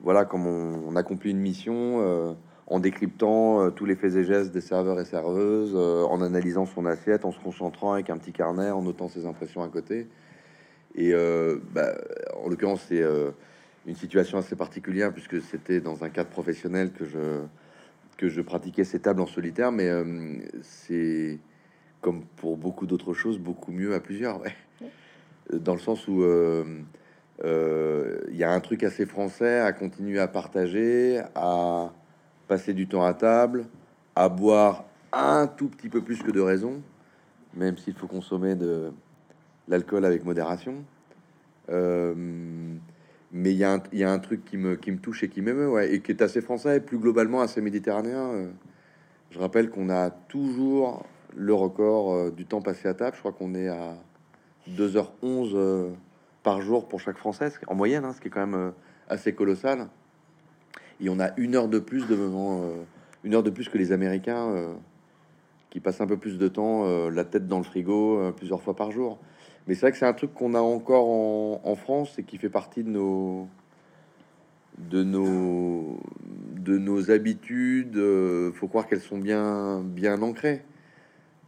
[0.00, 4.98] voilà, comme on, accomplit une mission, en décryptant tous les faits et gestes des serveurs
[5.00, 9.08] et serveuses, en analysant son assiette, en se concentrant avec un petit carnet, en notant
[9.08, 10.08] ses impressions à côté.
[10.94, 11.12] Et
[11.74, 11.94] bah,
[12.42, 13.04] en l'occurrence, c'est
[13.86, 17.40] une situation assez particulière puisque c'était dans un cadre professionnel que je
[18.16, 21.38] que je pratiquais ces tables en solitaire, mais euh, c'est
[22.00, 24.40] comme pour beaucoup d'autres choses, beaucoup mieux à plusieurs.
[25.52, 26.64] Dans le sens où euh,
[27.44, 31.92] euh, il y a un truc assez français à continuer à partager, à
[32.48, 33.66] passer du temps à table,
[34.14, 36.82] à boire un tout petit peu plus que de raison,
[37.54, 38.92] même s'il faut consommer de
[39.68, 40.84] l'alcool avec modération
[43.36, 43.64] mais il y,
[44.04, 46.80] a un truc qui me, touche et qui m'émeut, et qui est assez français et
[46.80, 48.30] plus globalement assez méditerranéen.
[48.32, 48.48] Euh.
[49.30, 51.04] Je rappelle qu'on a toujours
[51.36, 53.14] le record euh, du temps passé à table.
[53.14, 53.94] Je crois qu'on est à
[54.70, 55.90] 2h11 euh,
[56.42, 58.72] par jour pour chaque Française, en moyenne, hein, ce qui est quand même
[59.10, 59.88] assez colossal.
[61.00, 62.16] Et on a une heure de plus de
[63.22, 64.76] une heure de plus que les Américains,
[65.76, 68.92] qui passent un peu plus de temps la tête dans le frigo plusieurs fois par
[68.92, 69.18] jour.
[69.66, 72.48] Mais c'est vrai que c'est un truc qu'on a encore en, France et qui fait
[72.48, 73.46] partie de nos
[74.78, 76.00] de nos
[76.54, 77.96] de nos habitudes.
[77.96, 80.62] Euh, faut croire qu'elles sont bien bien ancrées.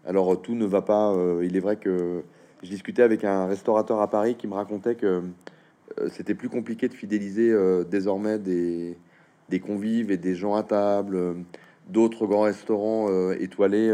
[0.04, 1.12] Alors tout ne va pas.
[1.12, 2.22] Euh, il est vrai que
[2.62, 5.22] je discutais avec un restaurateur à Paris qui me racontait que
[5.98, 7.54] euh, c'était plus compliqué de fidéliser
[7.88, 8.98] désormais des,
[9.48, 11.36] des convives et des gens à table.
[11.88, 13.90] D'autres grands restaurants étoilés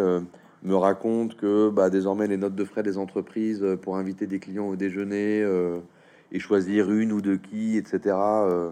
[0.64, 4.40] me raconte que bah, désormais les notes de frais des entreprises euh, pour inviter des
[4.40, 5.80] clients au déjeuner euh,
[6.32, 8.16] et choisir une ou deux qui, etc.
[8.16, 8.70] Euh,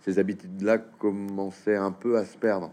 [0.00, 2.70] ces habitudes-là commençaient un peu à se perdre.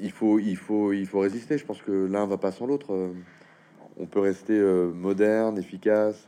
[0.00, 1.58] il faut, il faut, il faut résister.
[1.58, 3.12] Je pense que l'un va pas sans l'autre.
[3.98, 4.58] on peut rester
[4.94, 6.26] moderne, efficace,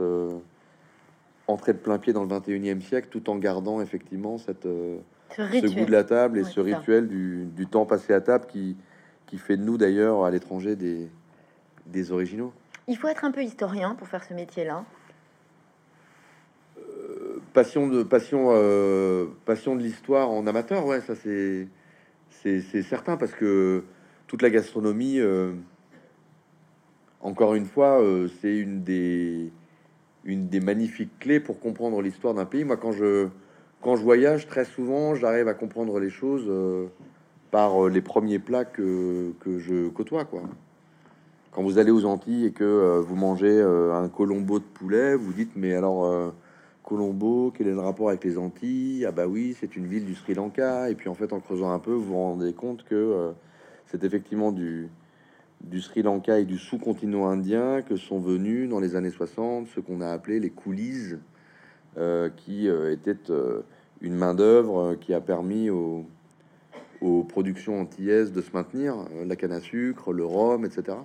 [1.47, 4.99] entrer de plein pied dans le 21e siècle tout en gardant effectivement cette, euh,
[5.35, 8.21] Ce ce goût de la table et Ouais, ce rituel du, du temps passé à
[8.21, 8.77] table qui,
[9.27, 11.11] qui fait de nous d'ailleurs à l'étranger des,
[11.87, 12.53] des originaux.
[12.89, 14.85] Il faut être un peu historien pour faire ce métier-là.
[17.53, 21.69] Passion de passion euh, passion de l'histoire en amateur, ouais, ça c'est
[22.29, 23.83] c'est c'est certain parce que
[24.27, 25.55] toute la gastronomie, euh,
[27.21, 29.51] encore une fois, euh, c'est une des
[30.25, 32.65] une des magnifiques clés pour comprendre l'histoire d'un pays.
[32.65, 33.29] Moi, quand je
[33.81, 36.87] quand je voyage, très souvent, j'arrive à comprendre les choses euh,
[37.51, 40.43] par euh, les premiers plats que que je côtoie, quoi.
[41.53, 45.33] Quand vous allez aux Antilles et que euh, vous mangez un colombo de poulet, vous
[45.33, 46.33] dites mais alors
[46.83, 49.07] Colombo, quel est le rapport avec les Antilles?
[49.07, 50.91] Ah bah oui, c'est une ville du Sri Lanka.
[50.91, 53.33] Et puis en fait, en creusant un peu, vous vous rendez compte que
[53.87, 54.89] c'est effectivement du,
[55.63, 59.81] du Sri Lanka et du sous-continent indien que sont venus dans les années 60 ce
[59.81, 61.17] qu'on a appelé les coulisses,
[62.37, 63.63] qui euh, étaient euh,
[64.01, 66.05] une main-d'œuvre euh, qui a permis aux,
[67.01, 70.99] aux productions antillaises de se maintenir, euh, la canne à sucre, le rhum, etc.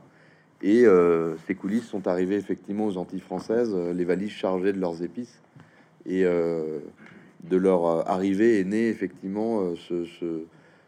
[0.62, 4.80] Et euh, ces coulisses sont arrivées effectivement aux Antilles françaises, euh, les valises chargées de
[4.80, 5.42] leurs épices.
[6.06, 6.80] Et euh,
[7.44, 10.06] de leur euh, arrivée est né effectivement euh, ce,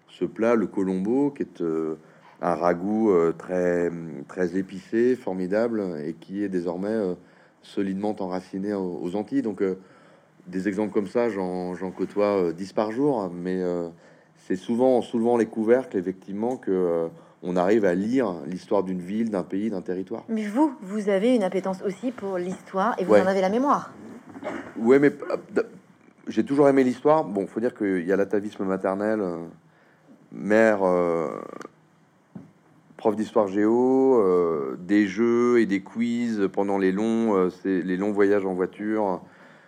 [0.10, 1.96] ce, plat, le colombo, qui est euh,
[2.42, 3.92] un ragoût euh, très,
[4.28, 7.14] très épicé, formidable, et qui est désormais euh,
[7.64, 9.42] solidement enraciné aux, aux Antilles.
[9.42, 9.80] Donc, euh,
[10.48, 13.88] des exemples comme ça, j'en côtoie euh, 10 par jour, mais euh,
[14.46, 17.08] c'est souvent en soulevant les couvercles, effectivement, que euh,
[17.42, 20.24] on arrive à lire l'histoire d'une ville, d'un pays, d'un territoire.
[20.30, 23.22] Mais vous, vous avez une appétence aussi pour l'histoire et vous Ouais.
[23.22, 23.92] en avez la mémoire.
[24.78, 25.12] Ouais, mais
[25.58, 25.64] euh,
[26.28, 27.24] j'ai toujours aimé l'histoire.
[27.24, 29.38] Bon, faut dire qu'il y a l'atavisme maternel, euh,
[30.32, 31.30] mère, euh,
[33.04, 38.14] prof d'histoire géo, euh, des jeux et des quiz pendant les longs, euh, les longs
[38.14, 39.20] voyages en voiture.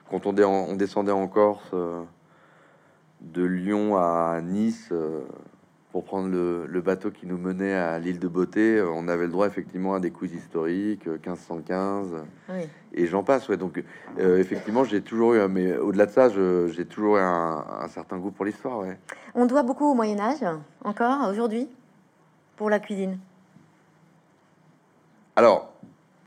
[0.10, 2.02] Quand on, dé- on descendait en Corse, euh,
[3.20, 4.90] de Lyon à Nice,
[5.92, 9.32] pour prendre le, le bateau qui nous menait à l'île de Beauté, on avait le
[9.34, 12.08] droit effectivement à des quiz historiques, euh, 1515
[12.48, 12.62] Oui.
[12.94, 13.50] et j'en passe.
[13.50, 13.58] Ouais.
[13.58, 13.84] Donc,
[14.18, 18.32] effectivement, j'ai toujours eu, mais au-delà de ça, j'ai toujours eu un, un certain goût
[18.32, 18.80] pour l'histoire.
[18.80, 18.98] Ouais.
[19.34, 20.46] On doit beaucoup au Moyen Âge,
[20.86, 21.68] encore aujourd'hui,
[22.56, 23.20] pour la cuisine.
[25.36, 25.74] Alors,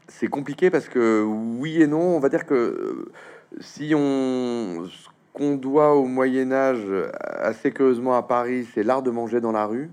[0.07, 3.13] c'est compliqué parce que oui et non, on va dire que euh,
[3.61, 4.87] si on
[5.33, 6.85] qu'on doit au Moyen Âge
[7.23, 9.91] assez curieusement à Paris, c'est l'art de manger dans la rue.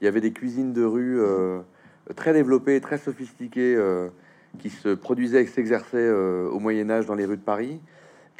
[0.00, 1.60] Il y avait des cuisines de rue euh,
[2.16, 4.08] très développées, très sophistiquées, euh,
[4.58, 7.80] qui se produisaient et s'exerçaient euh, au Moyen Âge dans les rues de Paris.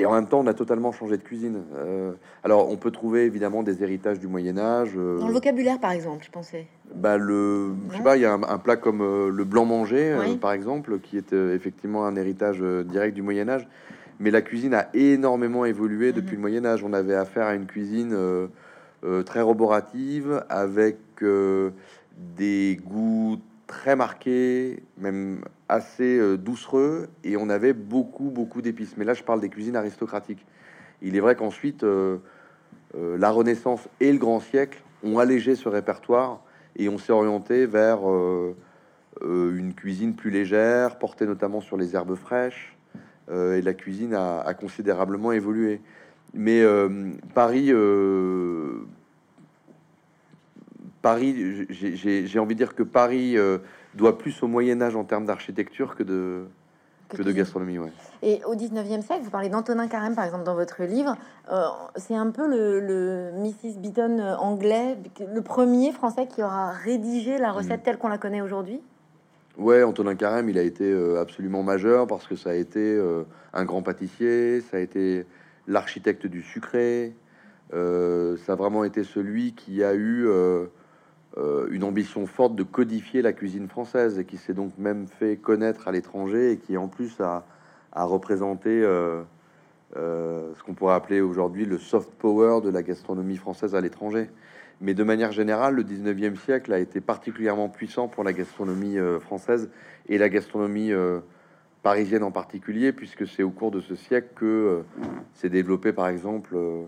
[0.00, 1.64] Et en même temps, on a totalement changé de cuisine.
[1.76, 2.12] Euh,
[2.44, 4.92] alors, on peut trouver évidemment des héritages du Moyen Âge.
[4.96, 6.66] euh, Dans le vocabulaire, par exemple, je pensais?
[6.94, 9.64] bah le, je sais pas, il y a un, un plat comme euh, le blanc
[9.64, 10.36] manger, euh, Oui.
[10.36, 13.66] par exemple, qui est effectivement un héritage direct du Moyen Âge.
[14.20, 16.36] Mais la cuisine a énormément évolué depuis Mhm.
[16.36, 16.84] le Moyen Âge.
[16.84, 18.16] On avait affaire à une cuisine
[19.26, 20.96] très roborative, avec
[22.36, 23.38] des goûts
[23.68, 28.96] très marqués, même assez euh, doucereux, et on avait beaucoup, beaucoup d'épices.
[28.96, 30.44] Mais là, je parle des cuisines aristocratiques.
[31.02, 32.16] Il est vrai qu'ensuite, euh,
[32.96, 36.42] euh, la Renaissance et le Grand Siècle ont allégé ce répertoire
[36.76, 38.00] et on s'est orienté vers
[39.22, 42.76] une cuisine plus légère, portée notamment sur les herbes fraîches,
[43.32, 45.80] et la cuisine a, considérablement évolué.
[46.34, 46.62] Mais
[47.34, 47.72] Paris,
[51.02, 53.58] Paris, j'ai- envie de dire que Paris euh,
[53.94, 56.44] doit plus au Moyen Âge en termes d'architecture que de,
[57.08, 57.78] que de gastronomie.
[57.78, 57.92] Ouais.
[58.22, 61.16] Et au 19e siècle, vous parlez d'Antonin Carême, par exemple, dans votre livre.
[61.52, 63.78] Euh, c'est un peu le, le Mrs.
[63.78, 64.96] Beaton euh, anglais,
[65.32, 68.80] le premier français qui aura rédigé la recette telle qu'on la connaît aujourd'hui?
[69.56, 73.00] Ouais, Antonin Carême, il a été absolument majeur parce que ça a été
[73.52, 75.26] un grand pâtissier, ça a été
[75.68, 77.14] l'architecte du sucré,
[77.74, 80.66] euh, ça a vraiment été celui qui a eu euh,
[81.70, 85.86] une ambition forte de codifier la cuisine française et qui s'est donc même fait connaître
[85.86, 87.44] à l'étranger et qui en plus a,
[87.94, 89.22] représenté euh,
[89.96, 94.30] euh, ce qu'on pourrait appeler aujourd'hui le soft power de la gastronomie française à l'étranger.
[94.80, 99.18] Mais de manière générale, le 19e siècle a été particulièrement puissant pour la gastronomie euh,
[99.18, 99.70] française
[100.08, 101.20] et la gastronomie euh,
[101.82, 104.82] parisienne en particulier, puisque c'est au cours de ce siècle que euh,
[105.34, 106.84] s'est développé, par exemple, euh,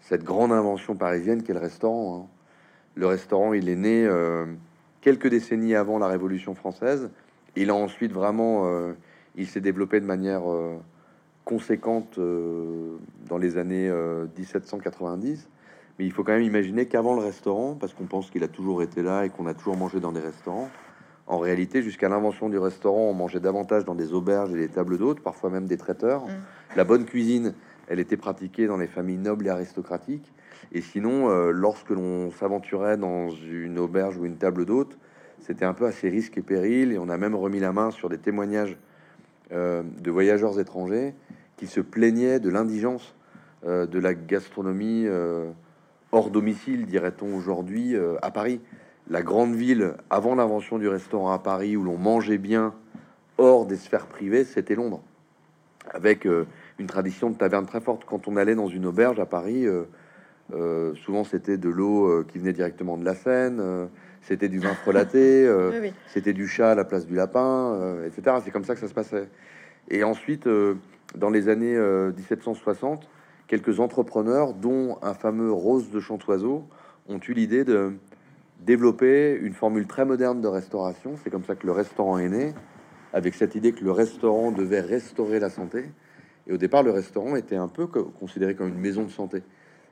[0.00, 2.24] cette grande invention parisienne qu'est le restaurant.
[2.24, 2.39] hein.
[2.94, 4.46] Le restaurant, il est né euh,
[5.00, 7.10] quelques décennies avant la Révolution française.
[7.56, 8.92] Il a ensuite vraiment, euh,
[9.36, 10.76] il s'est développé de manière euh,
[11.44, 15.48] conséquente dans les années euh, 1790.
[15.98, 18.82] Mais il faut quand même imaginer qu'avant le restaurant, parce qu'on pense qu'il a toujours
[18.82, 20.70] été là et qu'on a toujours mangé dans des restaurants,
[21.26, 24.98] En réalité, jusqu'à l'invention du restaurant, on mangeait davantage dans des auberges et des tables
[24.98, 26.24] d'hôtes, parfois même des traiteurs.
[26.24, 26.30] Mm.
[26.76, 27.54] La bonne cuisine,
[27.86, 30.32] elle était pratiquée dans les familles nobles et aristocratiques.
[30.72, 34.98] Et sinon, euh, lorsque l'on s'aventurait dans une auberge ou une table d'hôte,
[35.40, 36.92] c'était un peu assez risque et péril.
[36.92, 38.76] Et on a même remis la main sur des témoignages
[39.52, 41.14] euh, de voyageurs étrangers
[41.56, 43.14] qui se plaignaient de l'indigence
[43.66, 45.06] euh, de la gastronomie
[46.12, 48.60] hors domicile, dirait-on aujourd'hui, à Paris.
[49.08, 52.74] La grande ville, avant l'invention du restaurant à Paris, où l'on mangeait bien
[53.38, 55.02] hors des sphères privées, c'était Londres,
[55.88, 56.26] avec
[56.78, 58.04] une tradition de taverne très forte.
[58.04, 59.66] Quand on allait dans une auberge à Paris,
[60.54, 63.86] euh, souvent c'était de l'eau euh, qui venait directement de la Seine, euh,
[64.22, 65.92] c'était du vin frelaté, Oui, oui.
[66.08, 68.36] c'était du chat à la place du lapin, etc.
[68.44, 69.28] C'est comme ça que ça se passait.
[69.88, 70.48] Et ensuite,
[71.16, 73.08] dans les années euh, 1760,
[73.48, 76.64] quelques entrepreneurs, dont un fameux Rose de Chantoiseau,
[77.08, 77.92] ont eu l'idée de
[78.60, 81.14] développer une formule très moderne de restauration.
[81.22, 82.52] C'est comme ça que le restaurant est né,
[83.12, 85.84] avec cette idée que le restaurant devait restaurer la santé.
[86.46, 89.42] Et au départ, le restaurant était un peu co- considéré comme une maison de santé,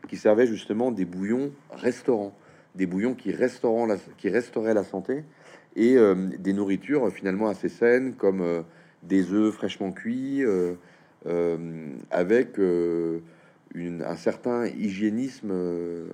[0.07, 2.35] qui servait justement des bouillons restaurants,
[2.75, 5.25] des bouillons qui, restaurant la, restauraient la santé,
[5.77, 8.63] et euh, des nourritures finalement assez saines, comme euh,
[9.03, 10.75] des œufs fraîchement cuits, euh,
[12.11, 15.53] avec un certain hygiénisme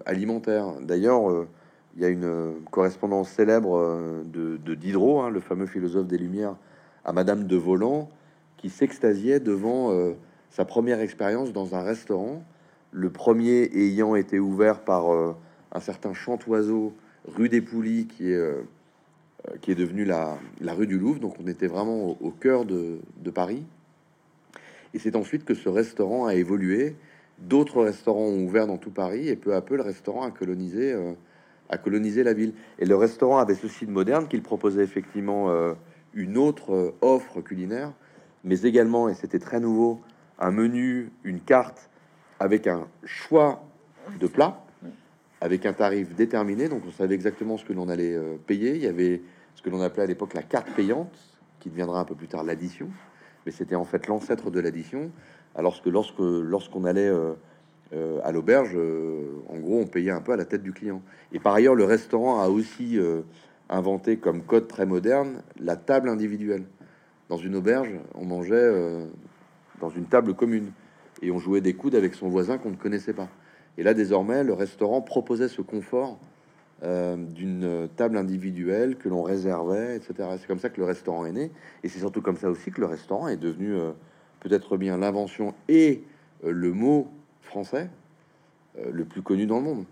[0.06, 0.74] alimentaire.
[0.80, 1.46] D'ailleurs,
[1.94, 6.56] il y a une correspondance célèbre de, de Diderot, hein, le fameux philosophe des Lumières,
[7.04, 8.08] à Madame de Volant,
[8.56, 9.92] qui s'extasiait devant
[10.50, 12.42] sa première expérience dans un restaurant,
[12.94, 15.36] le premier ayant été ouvert par euh,
[15.72, 16.94] un certain Chantoiseau,
[17.26, 18.62] rue des Poulies, qui est, euh,
[19.48, 21.18] euh, qui est devenu la, la rue du Louvre.
[21.18, 23.64] Donc on était vraiment au, cœur de, de Paris.
[24.94, 26.94] Et c'est ensuite que ce restaurant a évolué.
[27.40, 30.92] D'autres restaurants ont ouvert dans tout Paris, et peu à peu, le restaurant a colonisé,
[30.92, 31.14] euh,
[31.70, 32.54] a colonisé la ville.
[32.78, 35.52] Et le restaurant avait ceci de moderne qu'il proposait effectivement
[36.12, 37.92] une autre offre culinaire,
[38.44, 40.00] mais également, et c'était très nouveau,
[40.38, 41.90] un menu, une carte
[42.40, 43.64] avec un choix
[44.20, 44.64] de plats,
[45.40, 46.68] avec un tarif déterminé.
[46.68, 48.74] Donc on savait exactement ce que l'on allait euh, payer.
[48.74, 49.22] Il y avait
[49.54, 51.16] ce que l'on appelait à l'époque la carte payante,
[51.60, 52.88] qui deviendra un peu plus tard l'addition,
[53.46, 55.10] mais c'était en fait l'ancêtre de l'addition.
[55.54, 57.34] Alors que lorsque lorsqu'on allait euh,
[57.92, 58.76] euh, à l'auberge,
[59.48, 61.00] en gros, on payait un peu à la tête du client.
[61.32, 62.98] Et par ailleurs, le restaurant a aussi
[63.68, 66.64] inventé comme code très moderne la table individuelle.
[67.28, 69.06] Dans une auberge, on mangeait
[69.80, 70.72] dans une table commune
[71.22, 73.28] et on jouait des coudes avec son voisin qu'on ne connaissait pas.
[73.78, 76.18] Et là, désormais, le restaurant proposait ce confort
[76.82, 80.28] euh, d'une table individuelle que l'on réservait, etc.
[80.38, 81.50] C'est comme ça que le restaurant est né,
[81.82, 83.92] et c'est surtout comme ça aussi que le restaurant est devenu euh,
[84.40, 86.04] peut-être bien l'invention et
[86.44, 87.08] euh, le mot
[87.40, 87.88] français
[88.90, 89.84] le plus connu dans le monde.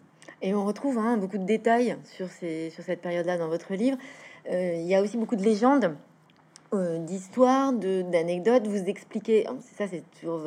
[0.43, 3.97] Et on retrouve hein, beaucoup de détails sur, sur cette période-là dans votre livre.
[4.51, 5.95] Il y a aussi beaucoup de légendes,
[6.75, 8.67] euh, d'histoires, d'anecdotes.
[8.67, 9.97] Vous expliquez, oh, c'est ça,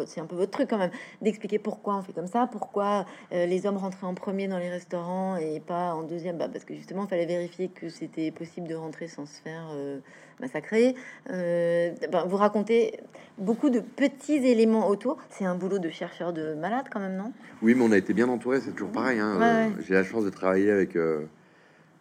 [0.05, 3.45] c'est un peu votre truc quand même, d'expliquer pourquoi on fait comme ça, pourquoi euh,
[3.45, 6.37] les hommes rentraient en premier dans les restaurants et pas en deuxième.
[6.37, 9.67] Bah, parce que justement, il fallait vérifier que c'était possible de rentrer sans se faire
[9.73, 9.99] euh,
[10.39, 10.95] massacrer.
[11.29, 12.99] Euh, ben, vous racontez
[13.37, 15.17] beaucoup de petits éléments autour.
[15.29, 17.31] C'est un boulot de chercheur de malade quand même, non?
[17.61, 19.19] Oui, mais on a été bien entouré, c'est toujours pareil.
[19.19, 19.37] hein.
[19.37, 19.83] Ouais, ouais.
[19.87, 20.95] J'ai la chance de travailler avec,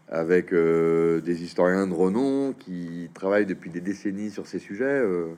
[0.09, 4.85] avec euh, des historiens de renom qui travaillent depuis des décennies sur ces sujets.
[4.85, 5.35] Euh,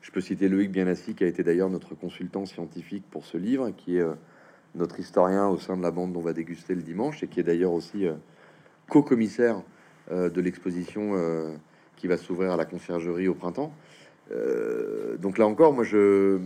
[0.00, 3.70] je peux citer Loïc Bienassi, qui a été d'ailleurs notre consultant scientifique pour ce livre,
[3.70, 4.14] qui est euh,
[4.74, 7.40] notre historien au sein de la bande dont on va déguster le dimanche, et qui
[7.40, 8.06] est d'ailleurs aussi
[8.88, 9.62] co-commissaire
[10.10, 11.12] de l'exposition
[11.96, 13.74] qui va s'ouvrir à la conciergerie au printemps.
[15.18, 16.38] Donc là encore, moi je,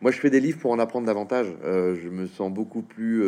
[0.00, 1.54] moi je fais des livres pour en apprendre davantage.
[1.62, 3.22] Je me sens beaucoup plus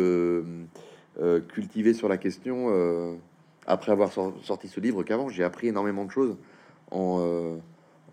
[1.47, 3.19] cultivé sur la question
[3.67, 5.29] après avoir sor- sorti ce livre qu'avant.
[5.29, 6.37] J'ai appris énormément de choses
[6.91, 7.57] en, euh,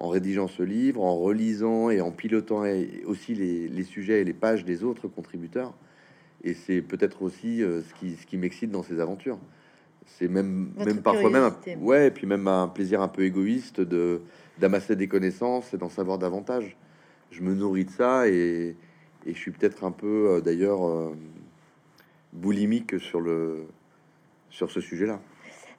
[0.00, 4.24] en rédigeant ce livre, en relisant et en pilotant et- aussi les, les sujets et
[4.24, 5.74] les pages des autres contributeurs.
[6.44, 9.38] Et c'est peut-être aussi euh, ce qui, ce qui m'excite dans ces aventures.
[10.06, 13.22] C'est même, Votre même parfois même, un, ouais, et puis même un plaisir un peu
[13.24, 14.22] égoïste de
[14.58, 16.76] d'amasser des connaissances et d'en savoir davantage.
[17.30, 18.74] Je me nourris de ça et,
[19.26, 21.12] et je suis peut-être un peu euh, d'ailleurs
[22.32, 23.66] boulimique sur le
[24.50, 25.20] sur ce sujet-là.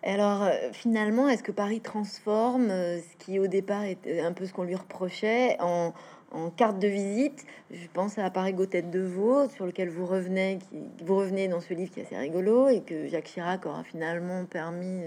[0.04, 4.45] Alors euh, finalement, est-ce que Paris transforme euh, ce qui au départ était un peu
[4.45, 5.93] ce qu'on lui reprochait en,
[6.56, 7.45] carte de visite?
[7.72, 10.60] Je pense à Paris Tête de Veau, sur lequel vous revenez,
[11.04, 14.45] vous revenez dans ce livre qui est assez rigolo et que Jacques Chirac aura finalement
[14.45, 15.02] permis,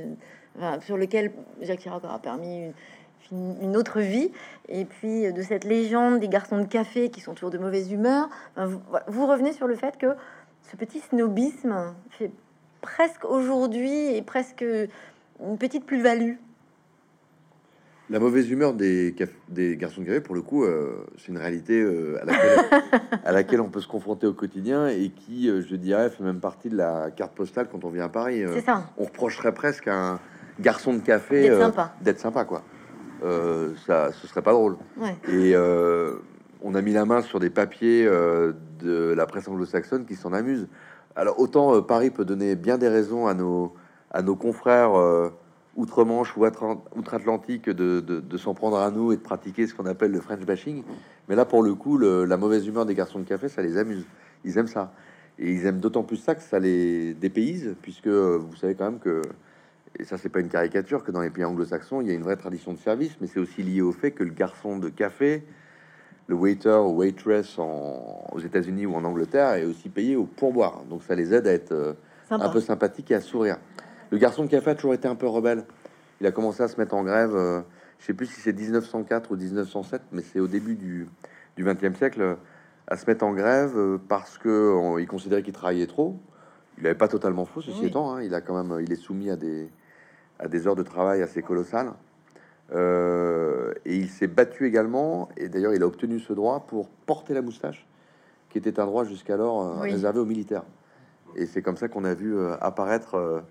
[0.60, 1.32] euh, sur lequel
[1.62, 2.72] Jacques Chirac aura permis
[3.30, 4.30] une, autre vie.
[4.68, 8.28] Et puis de cette légende des garçons de café qui sont toujours de mauvaise humeur.
[8.56, 10.16] Vous, vous revenez sur le fait que
[10.70, 12.32] ce petit snobisme fait
[12.82, 14.64] presque aujourd'hui et presque
[15.40, 16.34] une petite plus-value.
[18.10, 19.14] La mauvaise humeur des,
[19.48, 22.80] des garçons de café, pour le coup, euh, c'est une réalité euh, à, laquelle,
[23.24, 26.40] à, laquelle, on peut se confronter au quotidien et qui, euh, je dirais, fait même
[26.40, 28.44] partie de la carte postale quand on vient à Paris.
[28.52, 28.90] c'est ça.
[28.98, 30.20] On reprocherait presque à un
[30.60, 31.48] garçon de café
[32.02, 32.44] d'être sympa.
[32.44, 32.62] quoi.
[33.86, 34.76] ça, ce serait pas drôle.
[35.28, 35.54] Et
[36.64, 40.68] on a mis la main sur des papiers de la presse anglo-saxonne qui s'en amusent.
[41.16, 43.74] Alors autant Paris peut donner bien des raisons à nos,
[44.10, 44.92] à nos confrères
[45.76, 50.20] outre-Manche ou outre-Atlantique de, s'en prendre à nous et de pratiquer ce qu'on appelle le
[50.20, 50.82] French bashing.
[51.28, 54.04] Mais là, pour le coup, la mauvaise humeur des garçons de café, ça les amuse.
[54.44, 54.92] Ils aiment ça.
[55.38, 58.98] Et ils aiment d'autant plus ça que ça les dépayse, puisque vous savez quand même
[58.98, 59.22] que,
[59.98, 62.22] et ça c'est pas une caricature, que dans les pays anglo-saxons, il y a une
[62.22, 65.44] vraie tradition de service, mais c'est aussi lié au fait que le garçon de café,
[66.26, 70.82] le waiter ou waitress aux États-Unis ou en Angleterre est aussi payé au pourboire.
[70.88, 71.94] Donc ça les aide à être euh,
[72.30, 73.58] un peu sympathiques et à sourire.
[74.10, 75.64] Le garçon de café a toujours été un peu rebelle.
[76.20, 77.60] Il a commencé à se mettre en grève, euh,
[77.98, 81.08] je sais plus si c'est 1904 ou 1907, mais c'est au début du,
[81.56, 82.36] du 20e siècle,
[82.86, 86.20] à se mettre en grève euh, parce que il considérait qu'il travaillait trop.
[86.78, 88.14] Il n'avait pas totalement faux, ceci étant.
[88.14, 88.22] Hein.
[88.22, 89.70] il a quand même, il est soumis à des,
[90.38, 91.92] à des heures de travail assez colossales.
[92.70, 97.34] Euh, et il s'est battu également, et d'ailleurs il a obtenu ce droit pour porter
[97.34, 97.86] la moustache,
[98.48, 100.64] qui était un droit jusqu'alors réservé aux militaires.
[101.34, 103.42] Et c'est comme ça qu'on a vu apparaître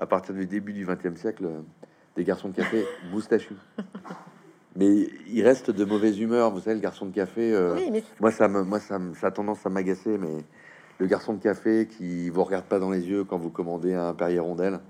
[0.00, 1.60] à partir du début du XXe siècle, euh,
[2.16, 3.58] des garçons de café moustachus.
[4.74, 7.52] Mais il reste de mauvaise humeur, vous savez, le garçon de café.
[7.52, 10.44] Euh, moi, ça, me, moi ça, ça, a tendance à m'agacer, mais
[10.98, 14.14] le garçon de café qui vous regarde pas dans les yeux quand vous commandez un
[14.14, 14.80] Perrier Rondelle,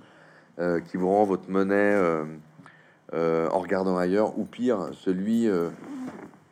[0.59, 1.97] euh, qui vous rend votre monnaie
[3.13, 5.49] en regardant ailleurs, ou pire, celui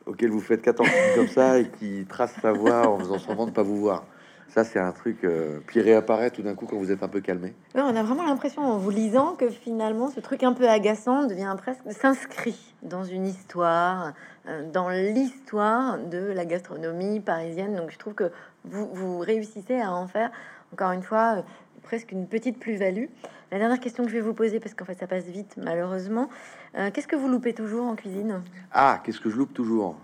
[0.07, 3.53] auquel vous faites 14 comme ça et qui trace sa voix en faisant semblant de
[3.53, 4.05] pas vous voir.
[4.49, 5.25] Ça, c'est un truc.
[5.25, 7.55] Euh, puis réapparaît tout d'un coup quand vous êtes un peu calmé.
[7.75, 11.55] on a vraiment l'impression en vous lisant que finalement, ce truc un peu agaçant devient
[11.59, 14.15] presque s'inscrit dans une histoire,
[14.49, 17.77] euh, dans l'histoire de la gastronomie parisienne.
[17.77, 18.33] Donc, je trouve que
[18.65, 20.31] vous, vous réussissez à en faire,
[20.73, 21.43] encore une fois, euh,
[21.83, 23.07] presque une petite plus-value.
[23.51, 26.29] La dernière question que je vais vous poser, parce qu'en fait, ça passe vite, malheureusement.
[26.75, 28.43] qu'est-ce que vous loupez toujours en cuisine?
[28.73, 29.97] Ah, qu'est-ce que je loupe toujours?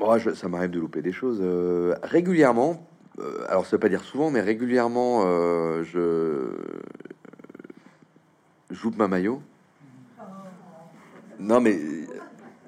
[0.00, 2.86] Moi, ça m'arrive de louper des choses euh, régulièrement.
[3.18, 6.56] Euh, alors, ça veut pas dire souvent, mais régulièrement, euh, je...
[8.70, 9.42] je loupe ma maillot.
[11.38, 11.78] Non, mais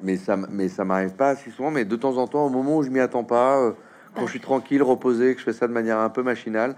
[0.03, 2.79] mais ça mais ça m'arrive pas si souvent, mais de temps en temps, au moment
[2.79, 3.75] où je m'y attends pas,
[4.15, 6.77] quand je suis tranquille, reposé, que je fais ça de manière un peu machinale,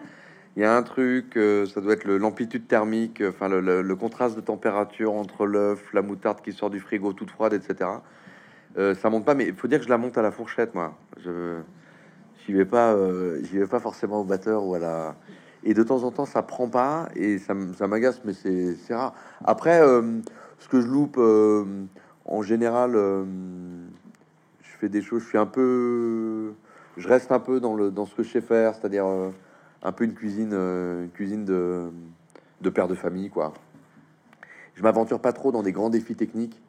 [0.56, 5.12] il y a un truc, ça doit être l'amplitude thermique, enfin le, contraste de température
[5.12, 7.90] entre l'œuf, la moutarde qui sort du frigo toute froide, etc.
[8.76, 10.74] Euh, ça monte pas, mais il faut dire que je la monte à la fourchette,
[10.74, 10.96] moi.
[11.22, 11.60] Je
[12.44, 15.16] j'y vais pas, euh, j'y vais pas forcément au batteur ou à la.
[15.62, 19.14] Et de temps en temps, ça prend pas et ça, ça m'agace, mais c'est rare.
[19.44, 20.20] Après, euh,
[20.58, 21.18] ce que je loupe
[22.26, 25.22] en général, je fais des choses.
[25.22, 26.52] Je suis un peu,
[26.96, 29.06] je reste un peu dans le dans ce que je sais faire, c'est-à-dire
[29.82, 31.90] un peu une cuisine, une cuisine de
[32.60, 33.52] de père de famille, quoi.
[34.74, 36.60] Je m'aventure pas trop dans des grands défis techniques.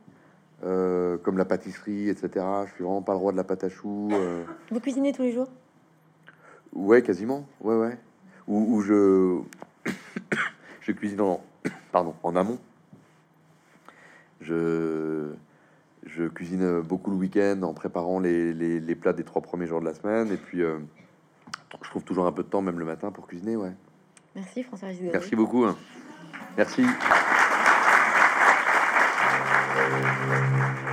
[0.63, 2.43] Euh, comme la pâtisserie, etc.
[2.65, 4.09] Je suis vraiment pas le roi de la pâte à choux.
[4.13, 4.45] Euh.
[4.71, 5.47] Vous cuisinez tous les jours?
[6.73, 7.45] Ouais, quasiment.
[7.61, 7.97] Ouais, ouais.
[8.47, 9.41] Ou, je
[10.82, 11.43] je cuisine en
[11.91, 12.57] pardon en amont.
[14.41, 15.34] Je
[16.06, 19.86] je cuisine beaucoup le week-end en préparant les, les, plats des trois premiers jours de
[19.86, 20.78] la semaine et puis euh,
[21.82, 23.56] je trouve toujours un peu de temps même le matin pour cuisiner.
[23.56, 23.74] Ouais.
[24.36, 24.89] Merci François.
[25.12, 25.66] Merci beaucoup.
[25.66, 25.76] Hein.
[26.58, 26.86] Merci.
[29.76, 30.84] Thank you.